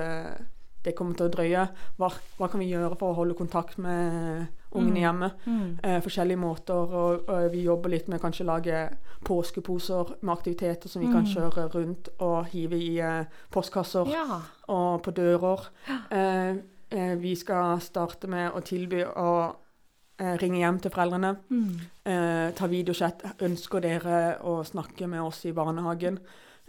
det 0.85 0.93
kommer 0.95 1.17
til 1.17 1.27
å 1.27 1.31
drøye, 1.33 1.65
hva, 1.99 2.07
hva 2.37 2.47
kan 2.47 2.61
vi 2.61 2.69
gjøre 2.71 2.95
for 2.95 3.11
å 3.11 3.17
holde 3.17 3.35
kontakt 3.35 3.75
med 3.83 4.47
ungene 4.77 4.99
hjemme? 5.03 5.31
Mm. 5.45 5.79
Eh, 5.83 5.97
forskjellige 6.01 6.39
måter. 6.39 6.73
Og, 7.01 7.29
og 7.29 7.51
vi 7.53 7.63
jobber 7.65 7.89
litt 7.93 8.07
med 8.11 8.21
kanskje 8.23 8.45
lage 8.47 8.81
påskeposer 9.27 10.15
med 10.21 10.33
aktiviteter 10.33 10.89
som 10.89 11.01
vi 11.03 11.11
kan 11.11 11.25
kjøre 11.27 11.67
rundt 11.75 12.09
og 12.19 12.45
hive 12.53 12.77
i 12.79 12.91
eh, 12.99 13.25
postkasser 13.53 14.09
Ja. 14.11 14.41
og 14.67 15.01
på 15.05 15.11
dører. 15.17 15.67
Eh, 16.11 16.55
eh, 16.91 17.15
vi 17.21 17.35
skal 17.35 17.79
starte 17.81 18.27
med 18.31 18.51
å 18.55 18.61
tilby 18.65 19.03
å 19.05 19.31
eh, 20.19 20.35
ringe 20.41 20.61
hjem 20.63 20.79
til 20.83 20.91
foreldrene. 20.93 21.35
Mm. 21.49 21.73
Eh, 22.05 22.47
ta 22.57 22.67
videochat. 22.71 23.23
Ønsker 23.41 23.81
dere 23.81 24.37
å 24.43 24.61
snakke 24.67 25.07
med 25.07 25.21
oss 25.21 25.45
i 25.45 25.53
barnehagen? 25.53 26.19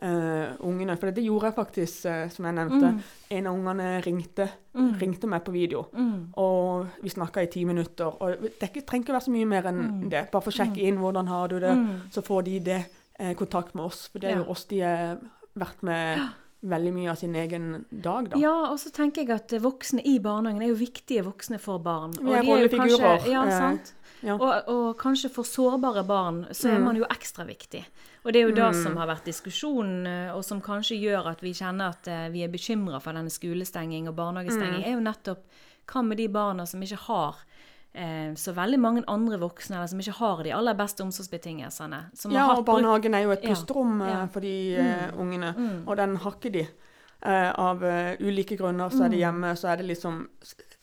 Eh, 0.03 0.57
ungene, 0.67 0.97
For 0.99 1.11
det 1.15 1.23
gjorde 1.25 1.45
jeg 1.47 1.55
faktisk, 1.55 2.07
uh, 2.11 2.29
som 2.29 2.45
jeg 2.49 2.55
nevnte. 2.55 2.89
En 3.31 3.47
av 3.47 3.55
ungene 3.55 4.01
ringte, 4.03 4.49
ringte 4.99 5.29
meg 5.31 5.45
på 5.45 5.53
video. 5.55 5.85
Mm. 5.95 6.33
Og 6.43 6.89
vi 7.03 7.09
snakka 7.09 7.43
i 7.45 7.47
ti 7.47 7.63
minutter. 7.65 8.07
Og 8.21 8.43
det 8.43 8.63
er 8.63 8.81
trenger 8.83 9.05
ikke 9.05 9.13
være 9.15 9.27
så 9.29 9.31
mye 9.37 9.47
mer 9.47 9.63
enn 9.71 9.79
Mm. 10.03 10.11
det. 10.11 10.25
Bare 10.33 10.43
for 10.43 10.51
å 10.51 10.57
sjekke 10.59 10.83
inn 10.83 10.99
hvordan 10.99 11.29
har 11.29 11.49
du 11.49 11.61
det. 11.61 11.77
Så 12.11 12.23
får 12.23 12.45
de 12.45 12.59
det 12.59 12.81
eh, 13.21 13.35
kontakt 13.35 13.75
med 13.77 13.85
oss. 13.85 14.09
For 14.09 14.19
det 14.19 14.31
er 14.31 14.37
Ja. 14.39 14.43
jo 14.45 14.51
oss 14.51 14.65
de 14.65 14.81
har 14.81 15.19
vært 15.57 15.83
med 15.83 16.19
veldig 16.63 16.93
mye 16.95 17.11
av 17.11 17.17
sin 17.19 17.35
egen 17.35 17.85
dag, 17.91 18.29
da. 18.31 18.39
Ja, 18.39 18.71
og 18.71 18.79
så 18.79 18.91
tenker 18.95 19.23
jeg 19.25 19.31
at 19.35 19.49
voksne 19.63 20.03
i 20.07 20.19
barnehagen 20.23 20.63
er 20.63 20.69
jo 20.71 20.77
viktige 20.79 21.25
voksne 21.27 21.59
for 21.61 21.79
barn. 21.83 22.13
Vi 22.13 22.29
Og 22.29 22.35
er 22.39 22.43
rollefigurer, 22.47 23.27
Ja, 23.31 23.43
eh, 23.45 23.59
sant. 23.59 23.93
ja. 24.23 24.35
Og, 24.37 24.69
og 24.69 24.97
kanskje 24.99 25.31
for 25.31 25.43
sårbare 25.45 26.05
barn 26.07 26.47
så 26.53 26.69
er 26.71 26.79
Mm. 26.79 26.85
man 26.85 26.97
jo 26.97 27.05
ekstra 27.11 27.45
viktig. 27.47 27.85
Og 28.25 28.33
det 28.33 28.43
er 28.43 28.49
jo 28.49 28.55
det 28.55 28.75
som 28.83 28.97
har 28.97 29.09
vært 29.09 29.25
diskusjonen, 29.25 30.07
eh, 30.07 30.33
og 30.37 30.45
som 30.45 30.61
kanskje 30.63 31.01
gjør 31.03 31.27
at 31.33 31.41
vi 31.43 31.51
kjenner 31.53 31.89
at 31.91 32.07
eh, 32.07 32.29
vi 32.31 32.45
er 32.45 32.49
bekymra 32.49 33.01
for 33.03 33.13
denne 33.13 33.31
skolestenging 33.31 34.07
og 34.09 34.15
Mm. 34.15 34.21
barnehagestenging, 34.23 34.85
er 34.87 34.93
jo 34.95 35.01
nettopp 35.01 35.43
hva 35.89 36.05
med 36.07 36.17
de 36.19 36.29
barna 36.29 36.65
som 36.67 36.81
ikke 36.81 36.99
har 37.09 37.35
så 38.37 38.55
veldig 38.57 38.79
mange 38.81 39.03
andre 39.07 39.37
voksne, 39.39 39.77
eller 39.77 39.87
som 39.87 40.01
ikke 40.01 40.15
har 40.17 40.43
de 40.47 40.53
aller 40.57 40.75
beste 40.75 41.03
omsorgsbetingelsene. 41.05 41.99
Som 42.17 42.33
Ja, 42.33 42.47
har 42.49 42.57
og 42.63 42.65
barnehagen 42.65 43.15
er 43.15 43.27
jo 43.27 43.35
et 43.35 43.43
pusterom 43.45 44.01
eh, 44.01 44.09
Ja. 44.09 44.27
for 44.33 44.41
de 44.41 44.55
mm. 44.79 45.19
ungene, 45.21 45.83
og 45.87 45.97
den 45.97 46.17
har 46.17 46.33
ikke 46.33 46.53
de. 46.53 46.67
Eh, 47.23 47.53
av 47.53 47.85
eh, 47.85 48.17
ulike 48.21 48.57
grunner 48.57 48.89
så 48.91 49.05
er 49.05 49.13
det 49.13 49.19
hjemme, 49.21 49.53
så 49.57 49.69
er 49.69 49.77
det 49.77 49.87
liksom 49.93 50.27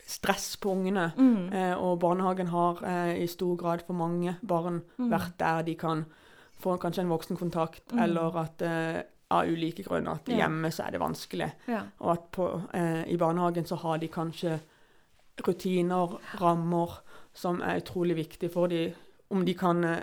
stress 0.10 0.56
på 0.58 0.72
ungene. 0.72 1.12
Eh, 1.52 1.74
og 1.78 2.00
barnehagen 2.00 2.48
har 2.54 2.80
eh, 2.86 3.24
i 3.24 3.28
stor 3.28 3.56
grad 3.58 3.82
for 3.86 3.94
mange 3.94 4.38
barn 4.42 4.82
vært 4.98 5.38
der 5.40 5.64
de 5.64 5.76
kan 5.76 6.06
få 6.60 6.78
kanskje 6.78 7.02
en 7.06 7.10
voksenkontakt, 7.14 7.94
eller 7.98 8.38
at 8.38 8.62
eh, 8.62 9.02
av 9.32 9.46
ulike 9.46 9.84
grunner 9.86 10.18
at 10.18 10.26
hjemme 10.32 10.72
så 10.74 10.88
er 10.88 10.92
det 10.96 11.02
vanskelig. 11.02 11.52
Ja. 11.70 11.84
Og 12.00 12.12
at 12.16 12.32
på, 12.32 12.48
eh, 12.74 13.04
i 13.14 13.18
barnehagen 13.18 13.66
så 13.66 13.76
har 13.76 13.98
de 13.98 14.08
kanskje 14.08 14.60
rutiner, 15.48 16.18
rammer, 16.42 17.00
som 17.34 17.62
er 17.62 17.80
utrolig 17.82 18.16
viktig 18.16 18.52
for 18.52 18.68
dem. 18.68 18.94
om 19.32 19.46
de 19.46 19.54
kan 19.54 19.84
eh, 19.84 20.02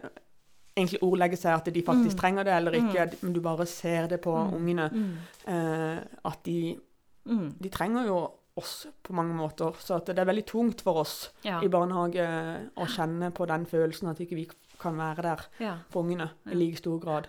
egentlig 0.76 1.00
ordlegge 1.02 1.36
seg 1.36 1.54
at 1.56 1.64
de 1.74 1.82
faktisk 1.82 2.16
trenger 2.20 2.44
det 2.44 2.52
eller 2.52 2.72
ikke, 2.78 3.06
men 3.22 3.32
du 3.32 3.40
bare 3.40 3.66
ser 3.66 4.06
det 4.08 4.20
på 4.22 4.30
ungene. 4.54 4.90
Eh, 5.46 5.98
at 6.24 6.42
de, 6.44 6.78
Mm. 7.26 7.54
de 7.60 7.68
trenger 7.68 8.06
jo 8.06 8.30
oss 8.56 8.86
på 9.02 9.12
mange 9.12 9.34
måter. 9.34 9.72
Så 9.82 9.98
det 10.06 10.16
er 10.18 10.24
veldig 10.24 10.44
tungt 10.46 10.80
for 10.80 11.00
oss 11.00 11.30
Ja. 11.44 11.60
i 11.60 11.66
barnehage 11.68 12.22
å 12.76 12.86
kjenne 12.86 13.32
på 13.34 13.46
den 13.48 13.66
følelsen 13.66 14.08
at 14.10 14.18
ikke 14.20 14.36
vi 14.36 14.48
kan 14.78 14.96
være 14.96 15.22
der 15.22 15.40
ja. 15.58 15.74
for 15.90 16.02
ungene 16.04 16.30
i 16.46 16.54
like 16.54 16.76
stor 16.78 17.00
grad. 17.00 17.26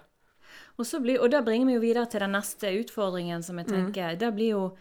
Og, 0.78 0.86
så 0.86 1.02
blir, 1.02 1.20
og 1.20 1.32
da 1.32 1.42
bringer 1.42 1.66
vi 1.66 1.74
jo 1.74 1.80
videre 1.82 2.06
til 2.08 2.20
den 2.20 2.32
neste 2.32 2.68
utfordringen, 2.80 3.42
som 3.44 3.56
Mm. 3.56 3.66
jeg 3.66 3.68
tenker 3.68 4.16
Det 4.20 4.34
blir 4.36 4.50
jo 4.52 4.72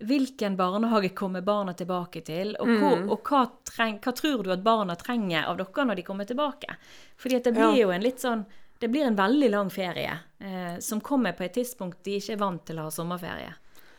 hvilken 0.00 0.56
barnehage 0.56 1.08
kommer 1.14 1.40
barna 1.40 1.72
tilbake 1.74 2.24
til, 2.24 2.56
og, 2.58 2.66
hvor, 2.66 2.96
Mm. 2.98 3.10
og 3.10 3.22
hva, 3.22 3.50
treng, 3.64 3.98
hva 4.00 4.12
tror 4.14 4.42
du 4.42 4.50
at 4.52 4.62
barna 4.64 4.96
trenger 4.96 5.44
av 5.46 5.56
dere 5.58 5.84
når 5.86 5.96
de 5.96 6.02
kommer 6.02 6.24
tilbake? 6.24 6.76
Fordi 7.16 7.42
det 7.42 7.52
blir 7.54 7.76
Ja. 7.76 7.82
jo 7.86 7.90
en 7.90 8.02
litt 8.02 8.18
sånn 8.20 8.44
Det 8.80 8.88
blir 8.90 9.04
en 9.06 9.14
veldig 9.14 9.48
lang 9.50 9.70
ferie, 9.70 10.18
eh, 10.40 10.78
som 10.80 11.00
kommer 11.00 11.32
på 11.32 11.44
et 11.44 11.52
tidspunkt 11.54 12.02
de 12.02 12.16
ikke 12.18 12.32
er 12.32 12.36
vant 12.36 12.64
til 12.66 12.76
å 12.76 12.82
ha 12.82 12.88
sommerferie. 12.90 13.54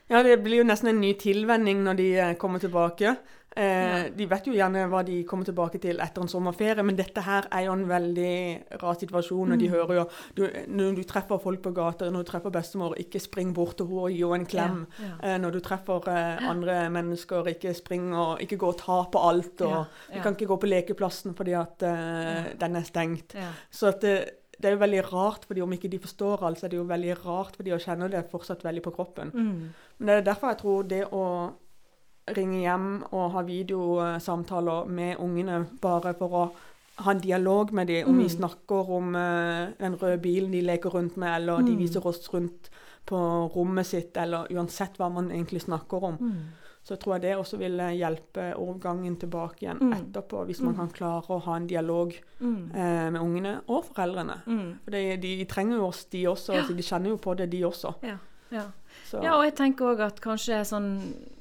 Ja, 0.09 0.21
det 0.21 0.43
blir 0.43 0.57
jo 0.57 0.63
nesten 0.65 0.89
en 0.89 0.99
ny 0.99 1.13
tilvenning 1.13 1.81
når 1.85 1.95
de 1.95 2.15
eh, 2.17 2.33
kommer 2.35 2.59
tilbake. 2.59 3.15
Eh, 3.55 4.09
De 4.17 4.25
vet 4.25 4.45
jo 4.47 4.53
gjerne 4.53 4.87
hva 4.89 5.03
de 5.05 5.23
kommer 5.29 5.45
tilbake 5.45 5.79
til 5.79 5.99
etter 6.01 6.21
en 6.23 6.27
sommerferie, 6.27 6.83
men 6.83 6.95
dette 6.97 7.21
her 7.21 7.45
er 7.51 7.65
jo 7.67 7.73
en 7.73 7.85
veldig 7.87 8.79
rar 8.81 8.95
situasjon. 8.95 9.51
og 9.53 9.59
de 9.59 9.67
Mm. 9.69 9.73
hører 9.73 9.93
jo 9.95 10.05
du, 10.35 10.47
Når 10.67 10.95
du 10.95 11.03
treffer 11.03 11.37
folk 11.39 11.61
på 11.61 11.73
gata, 11.73 12.09
når 12.09 12.23
du 12.25 12.31
treffer 12.31 12.49
bestemor, 12.51 12.95
ikke 12.97 13.19
spring 13.21 13.53
bort 13.53 13.77
til 13.77 13.85
henne 13.87 14.01
og 14.01 14.11
gi 14.11 14.21
henne 14.23 14.35
en 14.39 14.45
klem. 14.45 14.87
Ja, 14.99 15.05
ja. 15.23 15.35
Eh, 15.35 15.37
når 15.39 15.51
du 15.51 15.59
treffer 15.59 16.07
eh, 16.07 16.49
andre 16.49 16.89
mennesker, 16.89 17.43
ikke 17.47 17.73
spring 17.75 18.13
og 18.15 18.39
ikke 18.41 18.57
gå 18.57 18.67
og 18.67 18.77
ta 18.77 19.03
på 19.11 19.19
alt. 19.29 19.61
og 19.61 19.69
Ja, 20.09 20.15
Du 20.15 20.21
kan 20.23 20.35
ikke 20.35 20.47
gå 20.47 20.59
på 20.59 20.67
lekeplassen 20.69 21.35
fordi 21.35 21.53
at 21.53 21.83
eh, 21.83 22.53
den 22.57 22.75
er 22.75 22.81
stengt. 22.83 23.35
Så 23.71 23.87
at 23.89 24.01
det, 24.01 24.29
det 24.61 24.65
er 24.71 24.75
jo 24.77 24.85
veldig 24.85 25.13
rart 25.13 25.45
for 25.45 25.53
de, 25.53 25.61
om 25.61 25.71
ikke 25.73 25.89
de 25.89 25.99
forstår 25.99 26.41
alt, 26.43 26.59
så 26.59 26.65
er 26.65 26.69
det 26.69 26.77
jo 26.77 26.83
veldig 26.85 27.25
rart 27.25 27.55
for 27.55 27.63
de 27.63 27.71
å 27.71 27.77
kjenne 27.79 28.09
det 28.09 28.29
fortsatt 28.31 28.63
veldig 28.63 28.81
på 28.83 28.93
kroppen. 28.95 29.31
Mm. 29.33 29.69
Men 29.99 30.07
det 30.07 30.27
er 30.27 30.33
derfor 30.33 30.47
jeg 30.49 30.57
tror 30.59 30.83
det 30.87 31.05
å 31.11 31.51
ringe 32.27 32.59
hjem 32.61 33.03
og 33.11 33.31
ha 33.33 33.41
videosamtaler 33.43 34.85
med 34.87 35.17
ungene 35.19 35.65
bare 35.81 36.13
for 36.17 36.29
å 36.29 36.43
ha 37.03 37.11
en 37.11 37.19
dialog 37.23 37.71
med 37.73 37.87
dem, 37.87 38.07
om 38.07 38.17
vi 38.17 38.23
Mm. 38.27 38.29
snakker 38.37 38.89
om 38.89 39.15
uh, 39.15 39.67
den 39.79 39.95
røde 39.95 40.21
bilen 40.21 40.51
de 40.51 40.61
leker 40.61 40.89
rundt 40.93 41.17
med, 41.17 41.35
eller 41.41 41.57
de 41.63 41.71
Mm. 41.71 41.77
viser 41.79 42.05
oss 42.05 42.29
rundt 42.33 42.69
på 43.05 43.17
rommet 43.55 43.85
sitt, 43.85 44.15
eller 44.17 44.47
uansett 44.51 44.97
hva 44.97 45.09
man 45.11 45.29
egentlig 45.31 45.61
snakker 45.63 46.03
om, 46.03 46.17
Mm. 46.19 46.33
så 46.85 46.95
tror 46.97 47.13
jeg 47.15 47.21
det 47.21 47.35
også 47.37 47.57
vil 47.57 47.79
eh, 47.79 47.97
hjelpe 47.97 48.53
overgangen 48.57 49.15
tilbake 49.17 49.59
igjen 49.63 49.79
Mm. 49.79 49.93
etterpå, 49.93 50.45
hvis 50.45 50.61
man 50.61 50.73
Mm. 50.73 50.77
kan 50.79 50.89
klare 50.89 51.27
å 51.29 51.41
ha 51.41 51.55
en 51.55 51.67
dialog 51.67 52.13
eh, 52.41 53.09
med 53.09 53.21
ungene 53.21 53.61
og 53.67 53.85
foreldrene. 53.85 54.43
For 54.83 54.91
de, 54.91 55.17
de 55.17 55.45
trenger 55.45 55.77
jo 55.77 55.87
oss, 55.87 56.05
de 56.05 56.23
også. 56.27 56.53
Ja. 56.53 56.61
Så 56.63 56.75
de 56.75 56.83
kjenner 56.83 57.09
jo 57.09 57.17
på 57.17 57.35
det, 57.35 57.49
de 57.49 57.61
også. 57.63 57.95
Ja. 58.03 58.17
Ja. 58.51 58.65
Ja, 59.21 59.35
og 59.37 59.43
jeg 59.45 59.55
tenker 59.55 59.85
òg 59.95 59.99
at 59.99 60.21
kanskje 60.21 60.61
sånn 60.63 60.99
eh, 61.01 61.32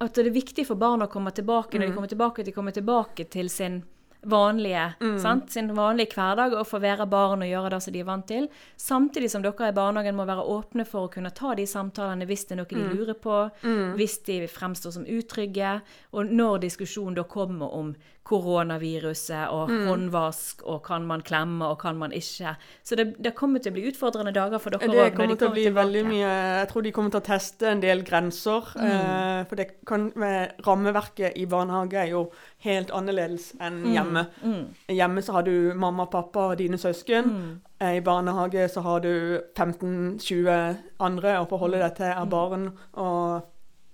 At 0.00 0.14
det 0.14 0.26
er 0.26 0.30
viktig 0.30 0.66
for 0.66 0.74
barn 0.76 1.00
å 1.02 1.08
komme 1.10 1.30
tilbake. 1.32 1.74
Når 1.78 1.86
de 1.86 1.92
Mm. 1.92 1.94
kommer 1.94 2.08
tilbake, 2.08 2.38
at 2.40 2.46
de 2.46 2.52
kommer 2.52 2.72
tilbake 2.72 3.28
til 3.30 3.48
sin 3.48 3.82
vanlige, 4.24 4.94
Mm. 5.00 5.18
sant? 5.20 5.50
Sin 5.50 5.68
vanlige 5.68 6.14
hverdag 6.14 6.52
og 6.54 6.66
få 6.66 6.80
være 6.80 7.06
barn 7.08 7.42
og 7.42 7.48
gjøre 7.48 7.70
det 7.70 7.82
som 7.82 7.92
de 7.92 8.00
er 8.00 8.04
vant 8.04 8.26
til. 8.26 8.48
Samtidig 8.76 9.30
som 9.30 9.42
dere 9.42 9.68
i 9.68 9.72
barnehagen 9.72 10.16
må 10.16 10.26
være 10.26 10.44
åpne 10.48 10.86
for 10.86 11.06
å 11.08 11.12
kunne 11.12 11.30
ta 11.32 11.54
de 11.54 11.62
samtalene 11.66 12.26
hvis 12.26 12.44
det 12.48 12.52
er 12.52 12.56
noe 12.56 12.66
de 12.66 12.74
Mm. 12.76 12.96
lurer 12.96 13.14
på, 13.14 13.50
Mm. 13.62 13.94
hvis 13.96 14.18
de 14.24 14.46
fremstår 14.48 14.92
som 14.92 15.04
utrygge, 15.04 15.80
og 16.12 16.26
når 16.26 16.60
diskusjonen 16.60 17.14
da 17.14 17.22
kommer 17.22 17.72
om 17.72 17.94
koronaviruset 18.26 19.48
og 19.54 19.68
Mm. 19.70 19.86
håndvask 19.86 20.62
og 20.66 20.82
kan 20.84 21.06
man 21.06 21.22
klemme 21.22 21.62
og 21.66 21.78
kan 21.78 21.96
man 21.98 22.10
ikke. 22.12 22.56
Så 22.82 22.96
det, 22.96 23.14
det 23.22 23.34
kommer 23.34 23.60
til 23.62 23.70
å 23.72 23.74
bli 23.76 23.84
utfordrende 23.90 24.32
dager 24.34 24.58
for 24.58 24.70
dere 24.70 24.80
Det 24.80 24.88
òg 24.90 25.12
når 25.12 25.16
kommer 25.16 25.28
de 25.28 25.36
til 25.36 25.48
å 25.48 25.52
bli 25.52 25.66
veldig 25.70 26.04
mye 26.08 26.32
Jeg 26.60 26.68
tror 26.72 26.82
de 26.82 26.92
kommer 26.92 27.10
til 27.10 27.20
å 27.20 27.24
teste 27.28 27.66
en 27.70 27.80
del 27.80 28.02
grenser. 28.02 28.62
eh, 28.80 29.44
for 29.44 29.56
det 29.56 29.68
kan 29.86 30.10
være 30.16 30.52
Rammeverket 30.66 31.36
i 31.36 31.46
barnehage 31.46 31.94
er 31.94 32.10
jo 32.10 32.30
helt 32.64 32.90
annerledes 32.90 33.52
enn 33.60 33.82
hjemme. 33.94 34.26
Mm. 34.42 34.66
Hjemme 34.88 35.22
så 35.22 35.32
har 35.32 35.42
du 35.42 35.72
mamma, 35.74 36.06
pappa 36.06 36.50
og 36.50 36.58
dine 36.58 36.76
søsken. 36.78 37.24
Mm. 37.24 37.60
Eh, 37.80 37.96
I 37.96 38.00
barnehage 38.00 38.68
så 38.70 38.82
har 38.82 39.00
du 39.00 39.40
15-20 39.54 40.76
andre 41.00 41.36
å 41.40 41.48
forholde 41.48 41.78
deg 41.82 41.94
til 41.96 42.12
av 42.16 42.28
barn 42.32 42.72
og 42.96 43.42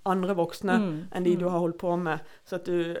andre 0.05 0.33
voksne 0.35 0.79
Mm. 0.79 1.07
enn 1.13 1.23
de 1.23 1.35
du 1.37 1.45
har 1.49 1.59
holdt 1.59 1.77
på 1.77 1.97
med. 1.97 2.19
Så 2.45 2.55
at 2.55 2.65
du 2.65 2.95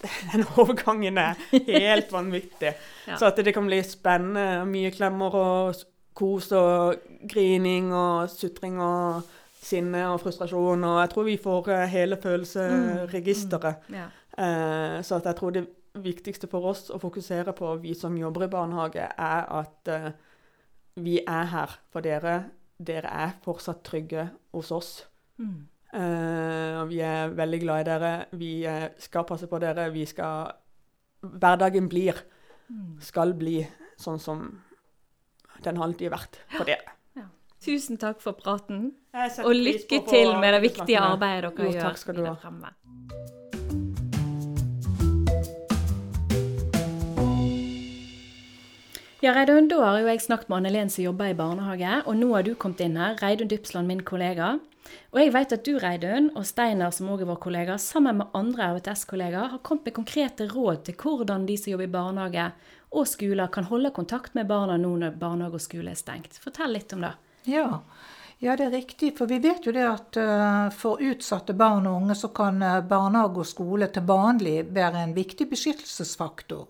Den 0.32 0.46
overgangen 0.56 1.18
er 1.20 1.40
helt 1.52 2.12
vanvittig. 2.12 2.74
Ja. 3.06 3.16
Så 3.16 3.28
at 3.28 3.40
det 3.44 3.54
kan 3.54 3.66
bli 3.68 3.82
spennende. 3.84 4.64
Mye 4.68 4.92
klemmer 4.94 5.36
og 5.36 5.82
kos 6.16 6.50
og 6.56 7.02
grining 7.30 7.92
og 7.94 8.30
sutring 8.32 8.80
og 8.82 9.26
sinne 9.60 10.06
og 10.10 10.20
frustrasjon. 10.22 10.86
Og 10.88 11.00
jeg 11.02 11.12
tror 11.12 11.28
vi 11.28 11.36
får 11.40 11.70
eh, 11.74 11.86
hele 11.92 12.18
følelsesregisteret. 12.20 13.90
Ja. 13.92 14.08
Eh, 14.40 14.96
så 15.04 15.20
jeg 15.24 15.36
tror 15.36 15.54
det 15.56 15.66
viktigste 16.00 16.48
for 16.50 16.70
oss 16.70 16.88
å 16.92 17.00
fokusere 17.02 17.54
på, 17.56 17.74
vi 17.82 17.94
som 17.98 18.16
jobber 18.18 18.46
i 18.46 18.52
barnehage, 18.52 19.08
er 19.10 19.48
at 19.60 19.90
eh, 19.90 20.10
vi 21.00 21.18
er 21.20 21.50
her 21.52 21.76
for 21.92 22.04
dere. 22.04 22.38
Dere 22.80 23.12
er 23.26 23.36
fortsatt 23.44 23.82
trygge 23.84 24.30
hos 24.54 24.70
oss. 24.72 24.92
Mm. 25.40 25.68
Eh, 25.92 26.80
og 26.80 26.88
vi 26.88 27.00
er 27.02 27.32
veldig 27.34 27.60
glad 27.64 27.80
i 27.80 27.88
dere. 27.90 28.12
Vi 28.38 28.50
eh, 28.66 28.88
skal 28.98 29.24
passe 29.24 29.46
på 29.50 29.58
dere. 29.60 29.90
Vi 29.94 30.04
skal 30.06 30.52
Hverdagen 31.22 31.88
blir, 31.88 32.14
Mm. 32.70 33.00
skal 33.02 33.32
bli 33.34 33.66
sånn 33.98 34.20
som 34.20 34.62
den 35.62 35.76
har 35.76 35.84
alltid 35.88 36.10
vært 36.12 36.36
for 36.56 36.64
dere. 36.64 36.94
Tusen 37.60 37.98
takk 37.98 38.20
for 38.22 38.32
praten, 38.32 38.92
og 39.12 39.52
lykke 39.52 39.98
på 40.06 40.08
til 40.08 40.38
med 40.40 40.54
det 40.54 40.62
viktige 40.70 41.00
med- 41.00 41.10
arbeidet 41.18 41.56
dere 41.56 41.66
Jo, 41.66 41.72
gjør 41.74 41.82
takk 41.82 41.96
skal 41.98 42.14
du 42.14 42.20
videre 42.22 42.34
ha. 42.34 42.40
fremme. 42.40 42.70
Ja, 49.22 49.34
Reidun, 49.36 49.66
da 49.68 49.76
har 49.84 49.98
jo 50.00 50.06
jeg 50.08 50.22
snakket 50.24 50.48
med 50.48 50.62
Anne-Len 50.62 50.88
som 50.92 51.04
jobber 51.04 51.28
i 51.28 51.36
barnehage, 51.36 51.98
og 52.08 52.14
nå 52.16 52.30
har 52.32 52.42
du 52.46 52.54
kommet 52.56 52.80
inn 52.80 52.96
her, 52.96 53.18
Reidun 53.20 53.50
Dypsland, 53.52 53.86
min 53.90 54.00
kollega. 54.00 54.54
Og 55.10 55.20
jeg 55.22 55.32
vet 55.34 55.54
at 55.56 55.64
du, 55.66 55.72
Reidun, 55.82 56.28
og 56.38 56.46
Steinar, 56.46 56.92
som 56.94 57.08
også 57.10 57.26
er 57.26 57.30
vår 57.32 57.40
kollega, 57.42 57.78
sammen 57.82 58.20
med 58.20 58.36
andre 58.38 58.68
RVTS-kollegaer, 58.74 59.54
har 59.54 59.64
kommet 59.66 59.90
med 59.90 59.96
konkrete 59.96 60.46
råd 60.50 60.84
til 60.86 60.96
hvordan 61.00 61.48
de 61.48 61.56
som 61.58 61.72
jobber 61.72 61.88
i 61.88 61.94
barnehage 61.96 62.46
og 62.90 63.06
skoler, 63.06 63.50
kan 63.52 63.68
holde 63.70 63.92
kontakt 63.94 64.34
med 64.38 64.48
barna 64.50 64.78
nå 64.80 64.94
når 65.02 65.18
barnehage 65.18 65.58
og 65.58 65.64
skole 65.66 65.92
er 65.94 65.98
stengt. 65.98 66.38
Fortell 66.42 66.74
litt 66.74 66.94
om 66.94 67.06
det. 67.06 67.12
Ja. 67.50 67.66
ja, 68.38 68.56
det 68.58 68.66
er 68.66 68.74
riktig. 68.74 69.12
For 69.18 69.30
vi 69.30 69.40
vet 69.42 69.66
jo 69.66 69.74
det 69.74 69.86
at 69.86 70.18
eh, 70.20 70.70
for 70.76 71.02
utsatte 71.02 71.54
barn 71.58 71.88
og 71.90 72.02
unge 72.02 72.18
så 72.18 72.32
kan 72.34 72.62
eh, 72.62 72.80
barnehage 72.86 73.44
og 73.44 73.50
skole 73.50 73.90
til 73.94 74.06
vanlig 74.10 74.58
være 74.74 75.04
en 75.06 75.14
viktig 75.16 75.48
beskyttelsesfaktor. 75.50 76.66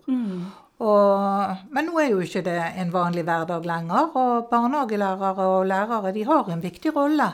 Og, 0.81 1.57
men 1.69 1.85
nå 1.85 1.99
er 2.01 2.09
jo 2.09 2.21
ikke 2.25 2.41
det 2.45 2.57
en 2.81 2.93
vanlig 2.93 3.25
hverdag 3.27 3.67
lenger, 3.69 4.15
og 4.17 4.47
barnehagelærere 4.49 5.45
og 5.53 5.67
lærere 5.69 6.13
de 6.15 6.25
har 6.25 6.49
en 6.49 6.63
viktig 6.63 6.95
rolle 6.95 7.29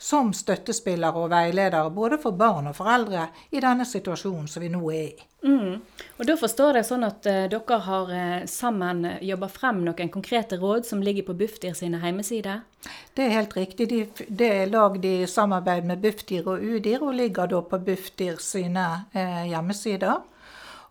som 0.00 0.30
støttespillere 0.32 1.20
og 1.20 1.28
veiledere 1.32 1.90
både 1.92 2.16
for 2.20 2.36
barn 2.36 2.70
og 2.70 2.76
foreldre 2.76 3.26
i 3.52 3.60
denne 3.60 3.84
situasjonen 3.84 4.46
som 4.48 4.64
vi 4.64 4.70
nå 4.72 4.80
er 4.92 5.10
i. 5.10 5.26
Mm. 5.44 5.76
Og 6.20 6.26
da 6.28 6.36
forstår 6.40 6.78
jeg 6.78 6.88
sånn 6.88 7.04
at 7.04 7.28
uh, 7.28 7.44
dere 7.52 7.78
har 7.84 8.12
uh, 8.12 8.46
sammen 8.48 9.04
jobba 9.24 9.48
frem 9.52 9.82
noen 9.84 10.12
konkrete 10.12 10.56
råd 10.60 10.88
som 10.88 11.04
ligger 11.04 11.28
på 11.28 11.36
Bufdir 11.40 11.76
sine 11.76 12.00
hjemmesider? 12.00 12.60
Det 13.16 13.26
er 13.26 13.36
helt 13.36 13.56
riktig. 13.56 13.88
De, 13.92 14.00
det 14.28 14.50
er 14.62 14.72
lagd 14.72 15.04
i 15.04 15.28
samarbeid 15.28 15.88
med 15.88 16.00
Bufdir 16.04 16.48
og 16.48 16.64
Udir, 16.64 17.00
og 17.04 17.16
ligger 17.16 17.48
da 17.52 17.60
på 17.64 17.80
Bufdir 17.84 18.40
sine 18.44 18.86
uh, 19.16 19.44
hjemmesider. 19.48 20.20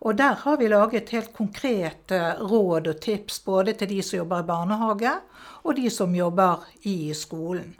Og 0.00 0.16
der 0.16 0.38
har 0.42 0.56
vi 0.56 0.68
laget 0.68 1.10
helt 1.12 1.32
konkrete 1.36 2.18
råd 2.40 2.88
og 2.88 3.00
tips 3.04 3.42
både 3.44 3.74
til 3.76 3.90
de 3.90 3.98
som 4.02 4.22
jobber 4.22 4.40
i 4.40 4.48
barnehage, 4.48 5.12
og 5.60 5.76
de 5.76 5.90
som 5.92 6.14
jobber 6.16 6.62
i 6.88 7.12
skolen. 7.12 7.74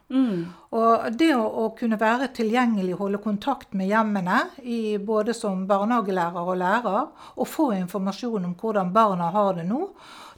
Og 0.77 1.07
det 1.17 1.31
å, 1.33 1.47
å 1.65 1.71
kunne 1.79 1.97
være 2.01 2.29
tilgjengelig, 2.37 2.99
holde 2.99 3.23
kontakt 3.25 3.73
med 3.73 3.89
hjemmene, 3.89 4.43
i, 4.61 4.99
både 4.99 5.33
som 5.37 5.65
barnehagelærer 5.71 6.53
og 6.53 6.61
lærer, 6.61 7.09
og 7.41 7.49
få 7.49 7.71
informasjon 7.79 8.51
om 8.51 8.57
hvordan 8.61 8.93
barna 8.93 9.31
har 9.33 9.57
det 9.57 9.65
nå, 9.71 9.87